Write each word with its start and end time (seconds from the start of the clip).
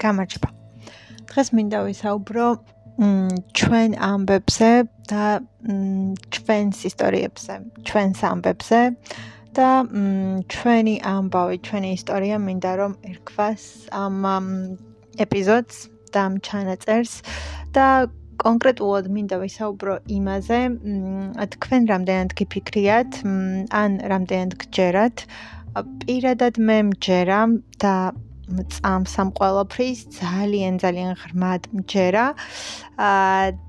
გამარჯობა. 0.00 0.48
დღეს 1.30 1.48
მინდა 1.56 1.78
ვისაუბრო 1.86 2.46
ჩვენ 3.56 3.90
ამბებზე 3.96 4.70
და 5.10 5.24
ჩვენს 6.34 6.78
ისტორიებზე, 6.90 7.54
ჩვენს 7.88 8.18
ამბებზე 8.32 8.80
და 9.56 9.68
ჩვენი 10.52 10.94
ამბავი, 11.14 11.56
ჩვენი 11.66 11.90
ისტორია 11.98 12.36
მინდა 12.46 12.72
რომ 12.80 12.92
ერქვას 13.10 13.62
ამ 14.04 14.16
ეპიზოდს 15.24 15.76
და 16.12 16.18
ამ 16.28 16.34
ჩანაწერს 16.46 17.12
და 17.76 17.86
კონკრეტულად 18.40 19.04
მინდა 19.14 19.36
ვისაუბრო 19.44 19.94
იმაზე, 20.16 20.60
თქვენ 21.54 21.82
რამდენად 21.92 22.30
გიფიქრიათ, 22.40 23.12
ან 23.80 23.90
რამდენად 24.12 24.52
გჯერათ. 24.62 25.16
პირადად 26.02 26.54
მე 26.66 26.78
მჯერა 26.90 27.40
და 27.82 27.94
წამს 28.74 29.12
ამ 29.22 29.28
ყოველფრის 29.38 29.98
ძალიან 30.18 30.74
ძალიან 30.82 31.12
ღრმად 31.22 31.62
მჯერა. 31.78 32.26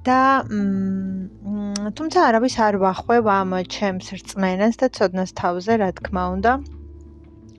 და 0.07 0.21
თუმცა 1.97 2.19
არავის 2.27 2.55
არ 2.67 2.75
ვახვევ 2.83 3.23
ამ 3.39 3.49
ჩემს 3.75 4.07
რწმენას 4.19 4.75
და 4.81 4.87
ცოდნას 4.95 5.31
თავზე, 5.41 5.73
რა 5.81 5.89
თქმა 6.01 6.23
უნდა. 6.35 6.51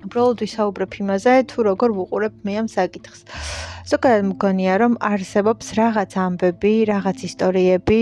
უბრალოდ 0.06 0.38
ვისაუბრებ 0.44 0.92
იმაზე, 1.02 1.34
თუ 1.50 1.58
როგორ 1.70 1.90
ვუყურებ 1.98 2.34
მე 2.46 2.52
ამ 2.62 2.68
საკითხს. 2.72 3.20
ზოგადად 3.92 4.24
მგონია, 4.30 4.74
რომ 4.82 4.92
არსებობს 5.04 5.66
რაღაც 5.78 6.12
ამბები, 6.24 6.74
რაღაც 6.92 7.18
ისტორიები, 7.28 8.00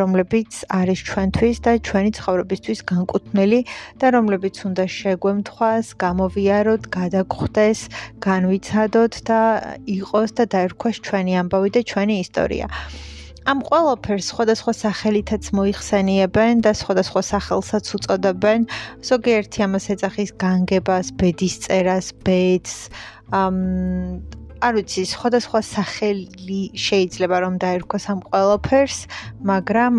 რომლებიც 0.00 0.50
არის 0.78 1.00
ჩვენთვის 1.08 1.56
და 1.64 1.72
ჩვენი 1.88 2.10
ცხოვრებისთვის 2.18 2.80
განკუთვნილი 2.92 3.60
და 4.00 4.06
რომლებიც 4.16 4.56
უნდა 4.68 4.84
შეგვემთხვას, 4.98 5.86
გამოვიაროთ, 6.04 6.82
გადაგხვდეს, 6.98 7.80
განვიცადოთ 8.28 9.14
და 9.28 9.40
იყოს 9.98 10.30
და 10.36 10.44
დაერქვას 10.52 10.96
ჩვენი 11.06 11.32
ამბავი 11.42 11.70
და 11.74 11.80
ჩვენი 11.90 12.14
ისტორია. 12.24 12.66
ამ 13.50 13.58
ყველაფერს 13.66 14.26
სხვადასხვა 14.30 14.72
სახელითაც 14.78 15.50
მოიხსენიებენ 15.58 16.62
და 16.62 16.72
სხვადასხვა 16.78 17.22
სახელსაც 17.32 17.84
უწოდებენ. 17.96 18.60
ზოგიერთი 19.02 19.58
ამას 19.66 19.86
ეძახის 19.94 20.30
განგებას, 20.38 21.06
ბედისწერას, 21.18 22.06
ბედს. 22.22 22.74
ამ 23.34 23.56
არ 24.62 24.72
ვიცი, 24.78 25.02
სხვადასხვა 25.10 25.60
სახელი 25.66 26.62
შეიძლება 26.78 27.36
რომ 27.42 27.54
დაერქვას 27.58 28.04
ამ 28.14 28.20
ყველაფერს, 28.30 28.98
მაგრამ 29.42 29.94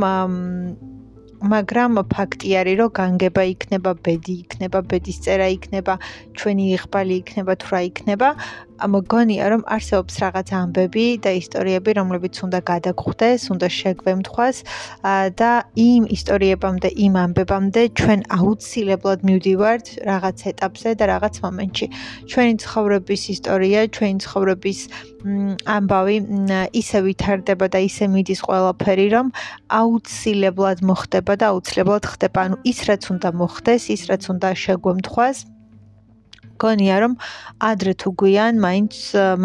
მაგრამ 1.44 2.00
ფაქტი 2.08 2.50
არის, 2.60 2.76
რომ 2.80 2.90
განგება 3.00 3.44
იქნება, 3.54 3.92
ბედი 4.06 4.34
იქნება, 4.44 4.80
ბედისწერა 4.88 5.48
იქნება, 5.58 5.94
ჩვენი 6.40 6.66
იღბალი 6.76 7.16
იქნება 7.22 7.54
თუ 7.60 7.68
რა 7.74 7.82
იქნება. 7.92 8.30
მოგონია 8.84 9.46
რომ 9.54 9.62
არსებობს 9.76 10.14
რაღაც 10.24 10.48
ამბები 10.60 11.06
და 11.24 11.32
ისტორიები, 11.40 11.92
რომლებიც 12.00 12.36
უნდა 12.46 12.60
გადაგხვდეს, 12.68 13.42
უნდა 13.54 13.68
შეგვემთხვას 13.80 14.58
და 15.40 15.52
იმ 15.80 16.04
ისტორიებამდე, 16.18 16.90
იმ 17.06 17.14
ამბებამდე 17.24 17.82
ჩვენ 18.00 18.20
აუცილებლად 18.38 19.20
მივდივართ 19.24 19.86
რაღაც 20.10 20.38
ეტაპზე 20.52 20.90
და 21.00 21.04
რაღაც 21.14 21.36
მომენტში. 21.46 21.86
ჩვენი 22.28 22.54
ცხოვრების 22.64 23.22
ისტორია, 23.36 23.80
ჩვენი 23.96 24.18
ცხოვრების 24.26 24.80
ამბავი 25.24 26.18
ისე 26.76 27.00
ვითარდება 27.08 27.66
და 27.72 27.80
ისე 27.88 28.06
მიდის 28.12 28.40
ყველაფერი, 28.44 29.08
რომ 29.16 29.28
აუცილებლად 29.72 30.78
მოხდება 30.84 31.33
და 31.42 31.46
აუცილებლად 31.54 32.04
ხდება. 32.14 32.40
ანუ 32.46 32.58
ის 32.72 32.80
რაც 32.90 33.04
უნდა 33.14 33.30
მოხდეს, 33.40 33.84
ის 33.96 34.02
რაც 34.10 34.24
უნდა 34.34 34.50
შეგვემთხვას, 34.64 35.38
გონია 36.64 36.98
რომ 37.04 37.14
ადრე 37.70 37.94
თუ 38.02 38.10
გვიან 38.22 38.60
მაინც 38.66 38.94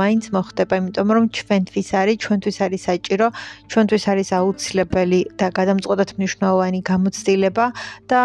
მაინც 0.00 0.24
მოხდება 0.36 0.74
იმიტომ 0.80 1.08
რომ 1.16 1.24
ჩვენთვის 1.38 1.88
არის 2.00 2.16
ჩვენთვის 2.24 2.58
არის 2.66 2.82
საჭირო 2.88 3.26
ჩვენთვის 3.72 4.04
არის 4.12 4.28
აუცილებელი 4.38 5.20
და 5.40 5.46
გადამწყვეტად 5.58 6.10
მნიშვნელოვანი 6.18 6.80
გამოცდილება 6.90 7.66
და 8.10 8.20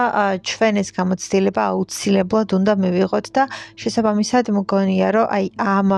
ჩვენ 0.49 0.73
ეს 0.83 0.89
გამოცდილება 0.99 1.61
აუცილებლად 1.71 2.49
უნდა 2.59 2.73
მივიღოთ 2.83 3.27
და 3.37 3.43
შესაბამისად 3.81 4.45
მგონია 4.59 5.07
რომ 5.15 5.25
აი 5.37 5.45
ამ 5.57 5.89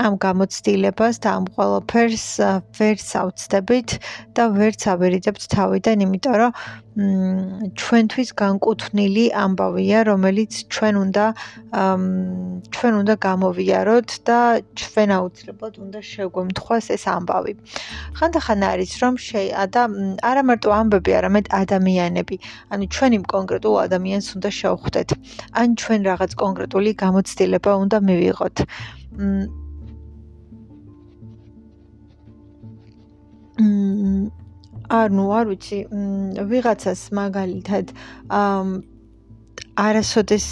ამ 0.00 0.14
გამოცდილებას 0.24 1.14
და 1.24 1.28
ამ 1.38 1.44
ყველაფერს 1.54 2.26
ვერც 2.78 3.08
ავწდებით 3.22 3.90
და 4.36 4.42
ვერც 4.56 4.80
ავერიდებთ 4.94 5.42
თავიდან, 5.54 5.96
იმიტომ 6.06 6.34
რომ 6.40 6.52
ჩვენთვის 7.80 8.30
განკუთვნილი 8.34 9.24
ამბავია, 9.44 9.98
რომელიც 10.10 10.52
ჩვენ 10.74 10.94
უნდა 11.04 11.24
ჩვენ 12.76 12.92
უნდა 13.00 13.14
გამოვიაროთ 13.26 14.10
და 14.26 14.38
ჩვენ 14.80 15.08
აუცილებლად 15.18 15.74
უნდა 15.84 16.00
შეგვემთხვას 16.10 16.86
ეს 16.96 17.04
ამბავი. 17.16 17.52
ხანდახან 18.18 18.60
არის 18.72 18.92
რომ 19.02 19.14
შეა 19.28 19.62
და 19.74 19.82
არა 20.30 20.42
მარტო 20.50 20.68
ამბები, 20.80 21.10
არამედ 21.20 21.46
ადამიანები. 21.62 22.36
ანუ 22.72 22.84
ჩვენ 22.94 23.10
იმ 23.18 23.24
კონკრეტულ 23.34 23.74
ადამიანს 23.86 24.26
უნდა 24.36 24.50
შევხვდეთ. 24.60 25.08
ან 25.60 25.68
ჩვენ 25.80 26.00
რაღაც 26.10 26.30
კონკრეტული 26.42 26.90
გამოცდილება 27.04 27.70
უნდა 27.84 27.96
მივიღოთ. 28.08 28.56
ანუ 33.60 35.24
არ 35.38 35.46
ვიცი, 35.50 35.78
ვიღაცას 36.50 37.00
მაგალითად 37.14 37.86
არასოდეს 39.86 40.48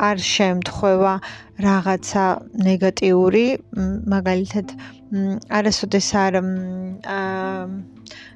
არ 0.00 0.16
შემთხვევა 0.24 1.12
რაღაცა 1.60 2.24
ნეგატიური, 2.68 3.46
მაგალითად 4.14 4.66
არასოდეს 5.60 6.08
არ 6.24 6.34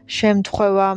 შემთხვევა, 0.04 0.88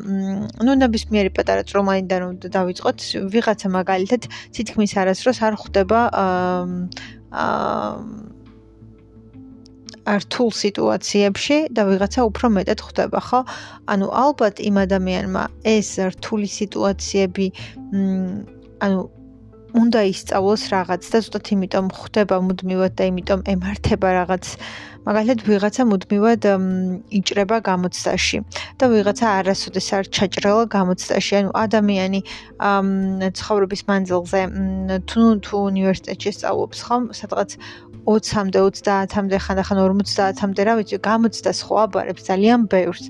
ну, 0.67 0.71
ნებისმიერი 0.83 1.31
პატარა 1.31 1.63
წრომაიდან 1.69 2.19
რომ 2.23 2.31
დავიწყოთ, 2.57 2.97
ვიღაცა 3.31 3.67
მაგალითად 3.79 4.21
თითქმის 4.55 4.91
არასდროს 4.99 5.39
არ 5.47 5.53
ხვდება 5.63 5.99
აა 6.11 8.35
რთულ 10.07 10.49
სიტუაციებში 10.55 11.57
და 11.75 11.83
ვიღაცა 11.89 12.21
უფრო 12.31 12.47
მეტად 12.55 12.79
ხვდება, 12.79 13.19
ხო? 13.19 13.41
ანუ 13.91 14.07
ალბათ 14.07 14.55
იმ 14.63 14.75
ადამიანმა 14.87 15.43
ეს 15.67 15.89
რთული 16.15 16.47
სიტუაციები 16.47 17.47
ანუ 18.87 18.99
უნდა 19.77 20.01
ისწავლოს 20.09 20.63
რაღაც 20.71 21.01
და 21.11 21.17
ზუსტად 21.21 21.45
იმიტომ 21.53 21.87
ხვდება 21.91 22.35
მუდმივად 22.47 22.93
და 22.97 23.03
იმიტომ 23.11 23.41
ემართება 23.51 24.07
რაღაც 24.23 24.45
მაგალითად 25.07 25.43
ვიღაცა 25.47 25.83
მუდმივად 25.87 26.45
იჭრება 27.19 27.57
გამოცდაში 27.63 28.37
და 28.75 28.85
ვიღაცა 28.91 29.27
არასოდეს 29.39 29.87
არ 29.97 30.05
ჩაჭრელა 30.17 30.63
გამოცდაში. 30.75 31.33
ანუ 31.39 31.51
ადამიანი 31.63 32.19
ცხოვრების 33.39 33.81
მანძილზე 33.87 34.41
თუ 35.07 35.21
თუ 35.45 35.55
უნივერსიტეტში 35.71 36.31
სწავლობს 36.37 36.79
ხომ? 36.87 37.03
სადღაც 37.19 37.49
20-მდე 38.07 38.59
30-მდე 38.71 39.37
ხანდახან 39.43 39.79
50-მდე 39.83 40.61
რა 40.63 40.73
ვიცი 40.79 40.97
გამოცდა 41.03 41.51
სხვა 41.59 41.79
აბარებს 41.87 42.23
ძალიან 42.27 42.61
ბევრს 42.71 43.03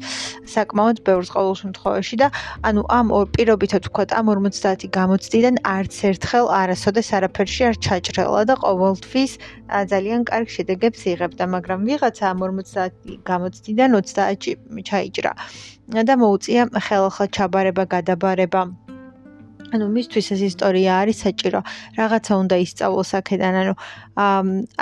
საკმაოდ 0.54 0.98
ბევრს 1.06 1.30
ყოველ 1.38 1.54
შემთხვევაში. 1.62 2.16
და 2.18 2.28
ანუ 2.66 2.82
ამ 2.90 3.08
ორ 3.14 3.26
პირობითად 3.38 3.82
ვქოთ 3.90 4.10
ამ 4.18 4.26
50 4.42 4.90
გამოცდიდან 4.98 5.56
არც 5.62 5.94
ერთხელ 6.10 6.46
არასოდეს 6.62 7.08
არაფერში 7.18 7.62
არ 7.70 7.76
ჩაჭრელა 7.86 8.42
და 8.50 8.56
ყოველთვის 8.66 9.32
ძალიან 9.92 10.22
კარგ 10.30 10.48
შედეგებს 10.56 11.02
იღებდა 11.14 11.46
მაგრამ 11.46 11.87
ვიღაცა 11.90 12.26
ამ 12.32 12.38
50 12.48 13.22
გამოცდიდან 13.30 13.90
30-ში 14.00 14.52
ჩაიჭრა 14.90 15.32
და 16.08 16.14
მოუწია 16.24 16.62
ხელახლა 16.88 17.26
ჩაბარება 17.38 17.84
გადაბარება 17.96 18.62
ანუ 19.76 19.88
მისთვის 19.92 20.28
ეს 20.36 20.42
ისტორია 20.48 20.92
არის 21.04 21.18
საჭირო. 21.28 21.60
რაღაცა 22.00 22.34
უნდა 22.42 22.56
ისწავლოს 22.66 23.12
აქედან, 23.20 23.54
ანუ 23.62 23.74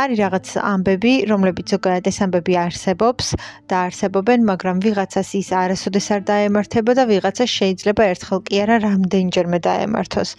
არის 0.01 0.17
რაღაც 0.25 0.47
ამბები, 0.73 1.13
რომლებიც 1.31 1.65
ზოგადად 1.73 2.05
ეს 2.11 2.17
ამბები 2.25 2.53
არსებობს 2.65 3.25
და 3.69 3.75
არსებობენ, 3.85 4.39
მაგრამ 4.51 4.77
ვიღაცას 4.85 5.29
ის 5.41 5.49
არასოდეს 5.61 6.07
არ 6.15 6.21
დაემართება 6.29 6.91
და 6.97 7.03
ვიღაცა 7.09 7.45
შეიძლება 7.57 8.01
ერთხელ 8.13 8.39
კი 8.45 8.55
არა 8.65 8.77
რამდენჯერმე 8.85 9.59
დაემართოს. 9.69 10.29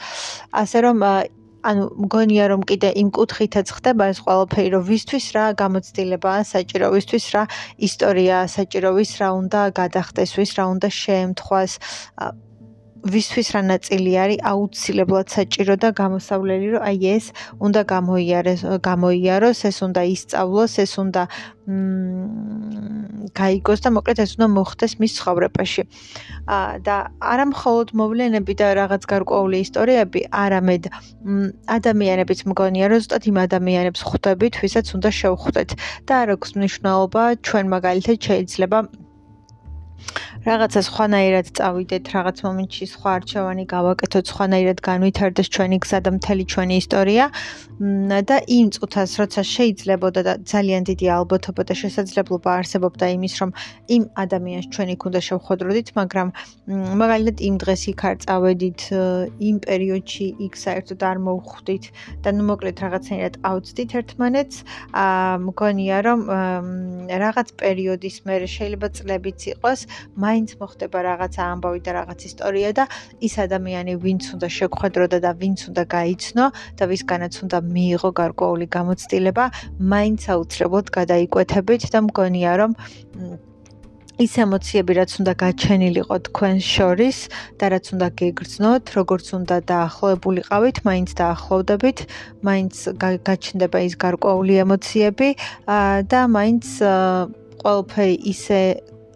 ასე 0.62 0.78
რომ 0.86 0.96
ანუ 1.70 1.84
მგონია 2.06 2.44
რომ 2.52 2.62
კიდე 2.70 2.90
იმ 3.02 3.08
კუთხითაც 3.16 3.66
ხდება 3.76 4.04
ეს 4.12 4.18
ყველაფერი 4.26 4.70
რომ 4.76 4.82
ვისთვის 4.90 5.26
რა 5.36 5.44
გამოცდილებაა 5.62 6.40
საჭირო 6.52 6.86
ვისთვის 6.94 7.26
რა 7.34 7.42
ისტორია 7.88 8.36
საჭირო 8.56 8.90
ვის 8.98 9.12
რა 9.20 9.28
უნდა 9.40 9.60
გადახდეს 9.80 10.30
ვის 10.38 10.50
რა 10.58 10.64
უნდა 10.74 10.88
შეემთხვას 11.02 11.72
ვისთვის 13.06 13.48
რა 13.54 13.62
ნაწილი 13.70 14.12
არის 14.22 14.40
აუცილებლად 14.50 15.26
საჭირო 15.36 15.74
და 15.82 15.88
გამოსავლელი, 16.00 16.66
რომ 16.74 16.82
აი 16.90 16.98
ეს 17.16 17.26
უნდა 17.66 17.80
გამოიარეს, 17.94 18.60
გამოიაროს, 18.88 19.58
ეს 19.70 19.76
უნდა 19.86 20.02
ისწავლოს, 20.14 20.72
ეს 20.84 20.92
უნდა 21.02 21.22
მ 21.66 23.06
გაიგოს 23.36 23.80
და 23.84 23.90
მოკლედ 23.96 24.18
ეს 24.22 24.30
უნდა 24.38 24.48
მოხდეს 24.56 24.92
მის 25.02 25.12
ცხოვრებაში. 25.18 25.82
აა 26.56 26.72
და 26.86 26.96
არა 27.32 27.44
მხოლოდ 27.52 27.88
მოვლენები 28.00 28.52
და 28.60 28.66
რაღაც 28.80 29.02
გარკვეული 29.12 29.56
ისტორიები, 29.66 30.20
არამედ 30.44 30.82
ადამიანებიც 31.76 32.40
მგონია, 32.50 32.86
რომ 32.90 32.98
ზუსტად 33.02 33.22
იმ 33.30 33.36
ადამიანებს 33.46 34.00
ხვდებით, 34.08 34.54
ვისაც 34.62 34.86
უნდა 34.96 35.10
შევხვდეთ. 35.20 35.70
და 36.06 36.12
არ 36.22 36.28
აქვს 36.36 36.50
მნიშვნელობა, 36.58 37.22
ჩვენ 37.46 37.64
მაგალითად 37.74 38.18
შეიძლება 38.26 38.78
რაღაცა 40.46 40.80
სხვანაირად 40.86 41.48
წავიდეთ, 41.58 42.04
რაღაც 42.14 42.36
მომენტში 42.46 42.86
სხვა 42.86 43.10
არჩევანი 43.18 43.64
გავაკეთოთ, 43.66 44.24
სხვანაირად 44.30 44.78
განვითარდეს 44.88 45.48
ჩვენი 45.50 45.78
გზა 45.82 45.98
და 46.06 46.10
მთელი 46.16 46.44
ჩვენი 46.52 46.74
ისტორია. 46.82 47.24
და 47.76 48.36
იმ 48.48 48.66
წუთას, 48.72 49.10
როცა 49.20 49.42
შეიძლებოდა 49.44 50.20
და 50.24 50.32
ძალიან 50.48 50.82
დიდი 50.88 51.06
ალბათობა 51.12 51.62
და 51.68 51.74
შესაძლებლობა 51.76 52.50
არსებობდა 52.60 53.04
იმის, 53.16 53.34
რომ 53.40 53.50
იმ 53.96 54.02
ადამიანს 54.16 54.66
ჩვენი 54.72 54.94
ქუნდა 54.96 55.20
შევხვდროდით, 55.28 55.88
მაგრამ 55.98 56.28
მაგალითად 57.02 57.36
იმ 57.48 57.54
დღეს 57.60 57.82
იქ 57.92 58.00
არ 58.08 58.16
წავედით, 58.24 58.80
იმ 59.48 59.56
პერიოდში 59.66 60.26
იქ 60.46 60.54
საერთოდ 60.56 61.00
არ 61.10 61.16
მოვხვდით 61.26 61.84
და 62.24 62.28
ნუ 62.32 62.42
მოკლედ 62.48 62.76
რაღაცნაირად 62.80 63.34
ავწდით 63.50 63.90
ერთმანეთს, 64.00 64.56
აა 64.96 65.32
მგონია 65.44 65.96
რომ 66.06 66.20
რაღაც 67.12 67.48
პერიოდის 67.60 68.16
მერე 68.24 68.48
შეიძლება 68.56 68.88
წლებიც 68.96 69.40
იყოს, 69.52 69.80
მაინც 70.16 70.35
მაინც 70.36 70.52
მოხდება 70.60 71.00
რაღაცა 71.00 71.42
ამბავი 71.48 71.80
და 71.80 71.92
რაღაც 71.96 72.20
ისტორია 72.28 72.70
და 72.76 72.84
ის 73.24 73.34
ადამიანი 73.40 73.92
ვინც 74.04 74.22
უნდა 74.36 74.48
შეგხვედროდა 74.52 75.18
და 75.24 75.30
ვინც 75.40 75.60
უნდა 75.72 75.82
გაიცნო 75.96 76.44
და 76.76 76.84
ვისგანაც 76.92 77.34
უნდა 77.46 77.58
მიიღო 77.64 78.10
გარკვეული 78.20 78.66
გამოცდილება, 78.76 79.44
მაინც 79.80 80.20
აუცილებლად 80.36 80.86
გადაიკვეთებით 80.92 81.82
და 81.88 81.98
მგონია 82.04 82.52
რომ 82.60 82.72
ის 84.16 84.32
ემოციები 84.44 84.92
რაც 85.00 85.12
უნდა 85.20 85.32
გაჩენილიყო 85.40 86.16
თქვენ 86.28 86.56
შორის 86.64 87.16
და 87.60 87.64
რაც 87.72 87.86
უნდა 87.96 88.08
გეგრძნოთ, 88.20 88.84
როგორც 88.96 89.26
უნდა 89.40 89.56
დაახლოებულიყავით, 89.72 90.76
მაინც 90.88 91.08
დაახლოვდებით, 91.20 91.98
მაინც 92.48 92.74
გაჩნდება 93.28 93.78
ის 93.88 93.94
გარკვეული 94.04 94.54
ემოციები 94.64 95.28
და 96.12 96.20
მაინც 96.36 96.64
ყველაფერი 97.60 98.16
ისე 98.32 98.60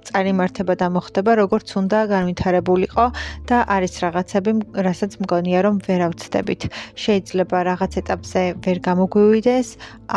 წარიმართება 0.09 0.75
და 0.81 0.87
მოხდება 0.97 1.33
როგორც 1.43 1.69
უნდა 1.81 1.99
განვითარებულიყო 2.15 3.07
და 3.51 3.59
არის 3.77 3.95
რაღაცები, 4.05 4.51
რასაც 4.87 5.13
მგონია 5.23 5.61
რომ 5.67 5.77
ვერ 5.87 6.01
ავწდებით. 6.09 6.63
შეიძლება 7.03 7.59
რაღაც 7.71 7.93
ეტაპზე 8.01 8.43
ვერ 8.65 8.79
გამოგვივიდეს, 8.89 9.69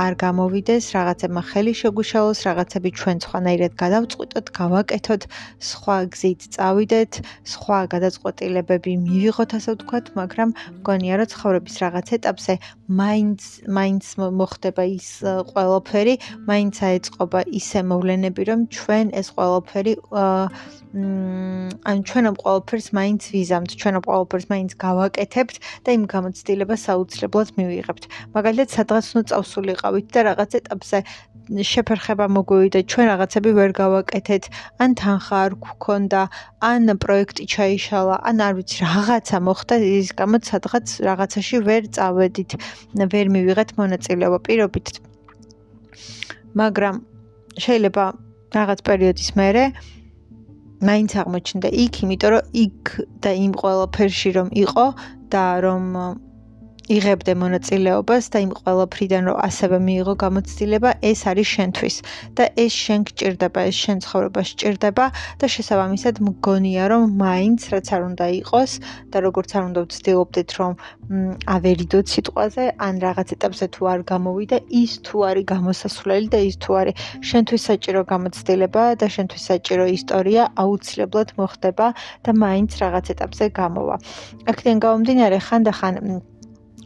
არ 0.04 0.14
გამოვიდეს, 0.24 0.84
რაღაცებმა 0.98 1.42
ხელი 1.50 1.74
შეგუშალოს, 1.82 2.40
რაღაცები 2.48 2.90
ჩვენ 3.00 3.18
სხვანაირად 3.26 3.74
გადავწყვიტოთ, 3.84 4.46
გავაკეთოთ, 4.60 5.22
სხვა 5.70 5.98
გზით 6.14 6.42
წავიდეთ, 6.56 7.12
სხვა 7.54 7.80
გადაწყვეტილებები 7.94 8.92
მივიღოთ, 9.06 9.50
ასე 9.58 9.70
ვთქვათ, 9.76 10.06
მაგრამ 10.20 10.50
მგონია 10.80 11.14
რომ 11.20 11.32
ცხოვრების 11.34 11.76
რაღაც 11.84 12.08
ეტაპზე 12.18 12.54
მაინც 13.00 13.42
მაინც 13.78 14.04
მოხდება 14.40 14.84
ის 14.98 15.10
ყველაფერი, 15.52 16.16
მაინც 16.50 16.76
აეწყობა 16.88 17.40
ისე 17.60 17.80
მოვლენები, 17.90 18.42
რომ 18.50 18.60
ჩვენ 18.78 19.06
ეს 19.20 19.28
ყველაფერი 19.36 19.83
ყველაფერი 19.84 19.94
ან 20.94 21.98
ჩვენ 22.06 22.24
ამ 22.30 22.36
ყველაფერს 22.38 22.88
მაინც 22.94 23.22
ვიზამთ, 23.34 23.72
ჩვენ 23.82 23.94
ამ 23.98 24.04
ყველაფერს 24.06 24.48
მაინც 24.54 24.72
გავაკეთებთ 24.78 25.56
და 25.84 25.90
იმ 25.98 26.04
გამოცდილებას 26.06 26.84
აუცილებლად 26.94 27.50
მივიღებთ. 27.58 28.04
მაგალითად, 28.38 28.70
სადღაც 28.78 29.06
ნუ 29.18 29.22
წავსულიყავით 29.34 30.08
და 30.14 30.20
რაღაც 30.30 30.52
ეტაპზე 30.62 30.98
შეფერხება 31.44 32.26
მოგვივიდა, 32.30 32.80
ჩვენ 32.88 33.06
რაღაცები 33.10 33.50
ვერ 33.58 33.72
გავაკეთეთ, 33.74 34.44
ან 34.80 34.90
თანხა 34.96 35.38
არ 35.46 35.54
გქონდა, 35.66 36.22
ან 36.62 36.84
პროექტი 37.04 37.44
ჩაიშალა, 37.54 38.16
ან 38.30 38.38
არ 38.48 38.54
ვიცი, 38.62 38.78
რაღაცა 38.86 39.38
მოხდა, 39.50 39.76
ის 39.82 40.10
გამო 40.14 40.38
სადღაც 40.46 40.88
რაღაცაში 41.10 41.58
ვერ 41.68 41.84
წავედით, 41.90 42.52
ვერ 43.12 43.28
მივიღეთ 43.34 43.70
მონაწილეობა 43.82 44.40
პირობით. 44.46 44.88
მაგრამ 46.54 46.96
შეიძლება 47.60 48.06
რაღაც 48.54 48.80
პერიოდის 48.88 49.30
მერე 49.40 49.64
მაინც 50.84 51.12
აღმოჩნდა 51.22 51.70
იქ, 51.84 51.94
იმიტომ 52.04 52.32
რომ 52.34 52.44
იქ 52.64 52.94
და 53.24 53.32
იმ 53.40 53.52
ყველაფერში 53.62 54.30
რომ 54.38 54.48
იყო 54.64 54.86
და 55.32 55.46
რომ 55.64 55.86
იღებდე 56.92 57.34
მონაწილეობას 57.40 58.24
და 58.34 58.38
იმ 58.44 58.52
ყველაფრიდან 58.60 59.24
რომ 59.30 59.38
ასევე 59.48 59.78
მიიღო 59.88 60.14
გამოცდილება, 60.24 60.90
ეს 61.00 61.20
არის 61.32 61.48
შენთვის 61.56 61.96
და 62.36 62.44
ეს 62.64 62.74
შენ 62.84 63.00
გჭირდება, 63.08 63.60
ეს 63.70 63.78
შენ 63.84 63.98
ცხოვრება 64.04 64.42
სჭირდება 64.50 65.06
და 65.40 65.46
შესაბამისად 65.56 66.16
მგონია 66.28 66.84
რომ 66.92 67.04
მაინც 67.24 67.62
რაც 67.74 67.88
არ 67.96 68.02
უნდა 68.10 68.26
იყოს 68.44 68.72
და 69.12 69.18
როგორც 69.28 69.50
არ 69.56 69.64
უნდა 69.70 69.80
ვცდილობდეთ 69.88 70.50
რომ 70.60 70.74
ავერიდოთ 71.56 72.06
სიტყვაზე, 72.14 72.64
ან 72.88 72.94
რაღაც 73.06 73.28
ეტაპზე 73.36 73.66
თუ 73.76 73.82
არ 73.94 74.00
გამოვიდა, 74.12 74.58
ის 74.84 74.92
თუ 75.08 75.16
არის 75.30 75.46
გამოსასვლელი 75.54 76.28
და 76.36 76.40
ის 76.50 76.56
თუ 76.64 76.72
არის 76.82 76.96
შენთვის 77.30 77.62
საჭირო 77.70 78.02
გამოცდილება 78.12 78.84
და 79.00 79.08
შენთვის 79.16 79.44
საჭირო 79.52 79.86
ისტორია, 79.98 80.42
აუცილებლად 80.64 81.30
მოხდება 81.40 81.88
და 82.24 82.32
მაინც 82.44 82.72
რაღაც 82.84 83.06
ეტაპზე 83.14 83.46
გამოვა. 83.60 83.96
აქედან 84.52 84.78
გამომდინარე, 84.86 85.38
ხანდახან 85.48 85.94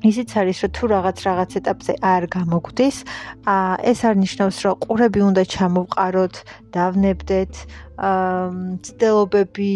ისიც 0.06 0.30
არის 0.38 0.58
რომ 0.64 0.72
თუ 0.78 0.86
რაღაც 0.94 1.18
რაღაც 1.26 1.52
ეტაპზე 1.60 1.94
არ 2.06 2.24
გამოგვდის, 2.38 2.98
აა 3.50 3.76
ეს 3.92 4.00
არ 4.06 4.16
ნიშნავს 4.24 4.58
რომ 4.66 4.76
ყურები 4.86 5.22
უნდა 5.30 5.44
ჩამოვყაროთ, 5.54 6.36
დავნებდეთ, 6.76 7.54
აა 7.98 8.46
ცდილობები 8.86 9.72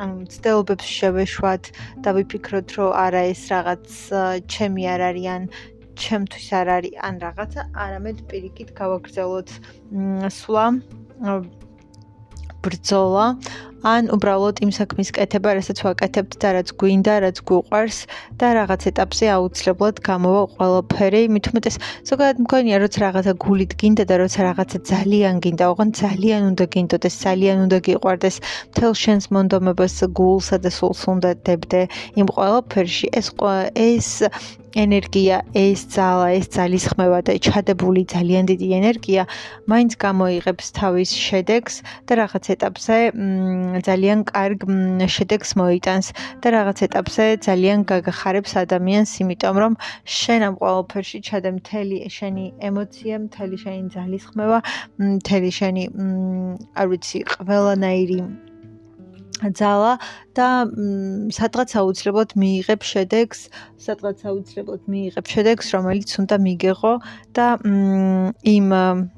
ანუ 0.00 0.24
ცდილობებს 0.32 0.86
შევეშვათ 0.96 1.64
და 2.00 2.08
ვიფიქროთ 2.16 2.68
რომ 2.80 2.90
არა 3.04 3.22
ეს 3.32 3.42
რაღაც 3.52 3.84
ჩემი 4.48 4.82
არ 4.88 5.00
არის 5.10 5.26
ან 5.36 5.42
ჩემთვის 6.00 6.46
არ 6.56 6.68
არის 6.76 6.94
ან 7.04 7.14
რაღაცა, 7.20 7.60
არამედ 7.84 8.18
პირიქით 8.30 8.70
გავაგრძელოთ 8.72 9.48
სვლა 10.32 10.64
ბრძოლა 12.64 13.26
ან 13.86 14.10
უბრალოდ 14.12 14.60
იმ 14.64 14.70
საქმის 14.76 15.10
კეთება, 15.16 15.56
რასაც 15.56 15.78
ვაკეთებთ 15.84 16.34
და 16.42 16.48
რაც 16.56 16.68
გვინდა, 16.80 17.14
რაც 17.24 17.36
გუყვარს 17.48 17.98
და 18.40 18.48
რაღაც 18.60 18.82
ეტაპზე 18.90 19.26
აუცილებლად 19.36 19.96
გამოვა 20.04 20.42
ყველაფერი. 20.56 21.22
მით 21.32 21.44
უმეტეს 21.50 21.76
ზოგადად 22.10 22.36
მგონია, 22.44 22.76
რომ 22.84 22.92
რაღაცა 23.04 23.32
გულით 23.44 23.72
გინდა 23.80 24.04
და 24.10 24.14
როცა 24.20 24.40
რაღაცა 24.48 24.78
ძალიან 24.92 25.34
გინდა, 25.44 25.64
ოღონდ 25.72 25.92
ძალიან 26.04 26.42
უნდა 26.50 26.64
გინდოდეს, 26.74 27.14
ძალიან 27.24 27.56
უნდა 27.64 27.78
გიყვარდეს 27.86 28.36
მთელ 28.70 28.92
შენს 29.02 29.24
მონდომებას 29.34 29.94
გულსა 30.18 30.56
და 30.64 30.70
სულს 30.70 31.02
უნდა 31.08 31.30
დებდე 31.46 31.80
იმ 32.20 32.26
ყველაფერში. 32.36 33.06
ეს 33.16 33.28
ეს 33.74 34.08
ენერგია, 34.76 35.42
ეს 35.54 35.82
ძალა, 35.90 36.28
ეს 36.38 36.46
ძალისხმევა 36.54 37.18
და 37.26 37.32
ჩადებული 37.42 38.06
ძალიან 38.06 38.44
დიდი 38.50 38.68
ენერგია 38.78 39.22
მაინც 39.66 39.98
გამოიღებს 39.98 40.66
თავის 40.78 41.10
შედეგს 41.10 41.74
და 42.06 42.12
რაღაც 42.22 42.44
ეტაპზე 42.54 42.96
ძალიან 43.88 44.20
კარგ 44.30 44.60
შედეგს 45.16 45.50
მოიტანს 45.60 46.06
და 46.42 46.46
რაღაც 46.56 46.78
ეტაპზე 46.86 47.24
ძალიან 47.46 47.78
გაგახარებს 47.90 48.52
ადამიანს, 48.64 49.10
იმიტომ 49.22 49.56
რომ 49.62 49.72
შენ 50.18 50.40
ამ 50.48 50.54
ყოველფერში 50.62 51.18
ჩადე 51.28 51.50
მთელი 51.58 51.96
შენი 52.16 52.46
ემოცია, 52.68 53.14
მთელი 53.26 53.56
შენი 53.64 53.82
ძალისხმევა, 53.96 54.58
მთელი 54.98 55.50
შენი 55.58 55.84
არ 56.80 56.86
ვიცი, 56.90 57.18
ყველანაირი 57.34 58.20
ძალა 59.48 59.92
და 60.36 60.48
სადღაც 61.32 61.70
აუცილებლად 61.80 62.36
მიიღებ 62.36 62.84
შედეგს, 62.84 63.40
სადღაც 63.80 64.18
აუცილებლად 64.28 64.82
მიიღებ 64.84 65.26
შედეგს, 65.32 65.66
რომელიც 65.76 66.10
უნდა 66.20 66.36
მიგეღო 66.44 66.94
და 67.32 67.46
იმ 68.44 68.68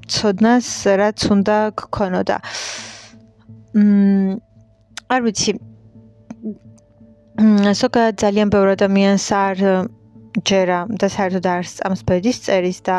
ცოდნას, 0.07 0.67
რაც 1.03 1.19
უნდა 1.35 1.57
გქონოდა. 1.75 2.37
მ 3.73 4.37
არ 5.09 5.21
ვიცი. 5.25 5.51
სოკა 7.81 8.03
ძალიან 8.23 8.51
ბევრი 8.53 8.71
ადამიანს 8.77 9.25
არ 9.37 9.63
ჯერა 10.41 10.89
და 10.89 11.07
საერთოდ 11.13 11.45
არ 11.45 11.65
სწამს 11.69 12.01
ბედის 12.09 12.37
წერის 12.41 12.79
და 12.81 12.95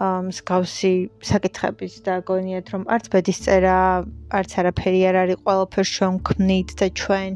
მსგავსი 0.00 0.92
საკითხების 1.30 1.94
და 2.06 2.14
გონიათ 2.24 2.72
რომ 2.72 2.86
არც 2.88 3.10
ბედის 3.12 3.40
წერა 3.44 3.74
არც 4.32 4.54
არაფერი 4.62 5.00
არ 5.10 5.16
არის 5.22 5.40
ყველაფერს 5.44 5.90
ჩვენ 5.98 6.16
ქმნით 6.28 6.70
და 6.80 6.88
ჩვენ 7.00 7.30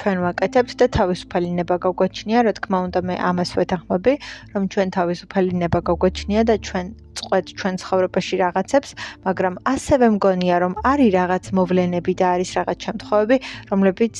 ჩვენ 0.00 0.16
ვაკეთებთ 0.26 0.74
და 0.82 0.86
თავისუფალი 0.98 1.50
ნება 1.60 1.76
გაგვაჩნია 1.86 2.42
რა 2.50 2.52
თქმა 2.58 2.78
უნდა 2.90 3.00
მე 3.06 3.14
ამას 3.30 3.50
ვეთანხმები 3.60 4.14
რომ 4.58 4.62
ჩვენ 4.74 4.88
თავისუფალი 4.98 5.52
ნება 5.62 5.78
გაგვაჩნია 5.86 6.42
და 6.50 6.58
ჩვენ 6.66 6.86
ვიყვეთ 7.20 7.46
ჩვენ 7.60 7.74
ცხოვრებაში 7.82 8.36
რაღაცებს, 8.40 8.90
მაგრამ 9.26 9.54
ასევე 9.72 10.06
მგონია, 10.16 10.56
რომ 10.64 10.72
არის 10.90 11.10
რაღაც 11.20 11.44
მოვლენები 11.58 12.12
და 12.16 12.26
არის 12.34 12.50
რაღაც 12.58 12.78
შემთხვევები, 12.86 13.36
რომლებიც 13.70 14.16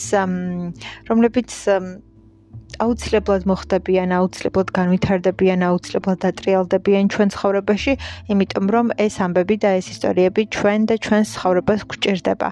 რომლებიც 1.10 1.50
აუცილებლად 2.78 3.42
მოხდებიან, 3.50 4.14
აუცილებლად 4.14 4.68
განვითარდებიან, 4.78 5.60
აუცილებლად 5.66 6.18
დატრიალდებიან 6.24 7.04
ჩვენ 7.14 7.28
ცხოვრებაში, 7.34 7.92
იმიტომ 8.30 8.66
რომ 8.74 8.86
ეს 9.06 9.14
ამბები 9.26 9.56
და 9.64 9.70
ეს 9.80 9.86
ისტორიები 9.94 10.42
ჩვენ 10.54 10.80
და 10.86 10.94
ჩვენს 11.04 11.28
ცხოვრებას 11.36 11.80
გვჭირდება. 11.90 12.48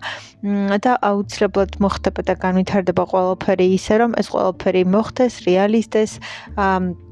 და 0.85 0.93
აუცილებლად 1.11 1.71
მოხდება 1.83 2.21
და 2.29 2.35
განვითარდება 2.39 3.05
ყველაფერი 3.13 3.67
ისე, 3.79 3.95
რომ 4.03 4.11
ეს 4.21 4.27
ყველაფერი 4.35 4.83
მოხდეს, 4.87 5.35
რეალისტეს, 5.47 6.13
აა 6.55 7.08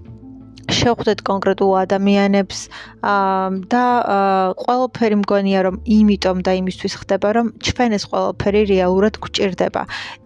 შევხვდეთ 0.66 1.23
კონკრეტულ 1.26 1.73
ადამიანებს 1.87 2.58
და 3.70 3.85
ყველაფერი 4.58 5.16
მგონია 5.23 5.61
რომ 5.66 5.76
იმიტომ 5.87 6.42
და 6.42 6.52
იმისთვის 6.58 6.94
ხდება 7.02 7.28
რომ 7.38 7.46
ჩვენ 7.62 7.90
ეს 7.99 8.04
ყველაფერი 8.11 8.62
რეალურად 8.73 9.14
გვჭირდება. 9.23 9.82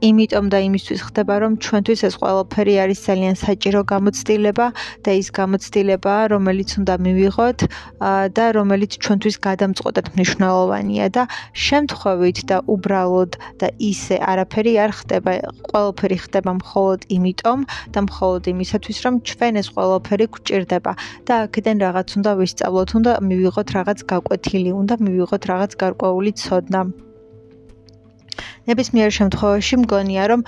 იმიტომ 0.09 0.45
და 0.49 0.59
იმისთვის 0.65 1.01
ხდება 1.09 1.35
რომ 1.45 1.53
ჩვენთვის 1.61 2.01
ეს 2.09 2.15
ყველაფერი 2.23 2.75
არის 2.85 2.99
ძალიან 3.09 3.35
საჭირო 3.37 3.81
გამოცდილება 3.93 4.67
და 5.05 5.11
ის 5.21 5.29
გამოცდილება 5.29 6.15
რომელიც 6.33 6.71
უნდა 6.81 6.95
მივიღოთ 7.05 7.59
და 8.37 8.45
რომელიც 8.57 8.93
ჩვენთვის 9.05 9.37
გადამწყვეტად 9.45 10.07
მნიშვნელოვანია 10.17 11.07
და 11.17 11.23
შემთხვევით 11.53 12.39
და 12.49 12.57
უბრალოდ 12.65 13.33
და 13.61 13.69
ისე 13.77 14.17
არაფერი 14.25 14.73
არ 14.85 14.91
ხდება. 15.05 15.31
ყველაფერი 15.69 16.17
ხდება 16.25 16.51
მხოლოდ 16.65 17.01
იმიტომ 17.13 17.59
და 17.93 17.99
მხოლოდ 18.09 18.43
იმისათვის 18.55 18.99
რომ 19.05 19.15
ჩვენ 19.29 19.55
ეს 19.61 19.69
ყველაფერი 19.77 20.27
გვჭირდება 20.35 20.93
და 21.27 21.35
აქედან 21.45 21.77
რაღაც 21.87 22.09
უნდა 22.19 22.33
ვისწავლოთ, 22.41 22.91
უნდა 22.99 23.13
მივიღოთ 23.29 23.69
რაღაც 23.77 23.99
გაკვეთილი, 24.13 24.71
უნდა 24.83 24.95
მივიღოთ 25.05 25.43
რაღაც 25.53 25.71
გარკვეული 25.83 26.33
ცოდნა. 26.43 26.83
ნებისმიერ 28.69 29.11
შემთხვევაში 29.19 29.75
მგონია, 29.83 30.25
რომ 30.31 30.41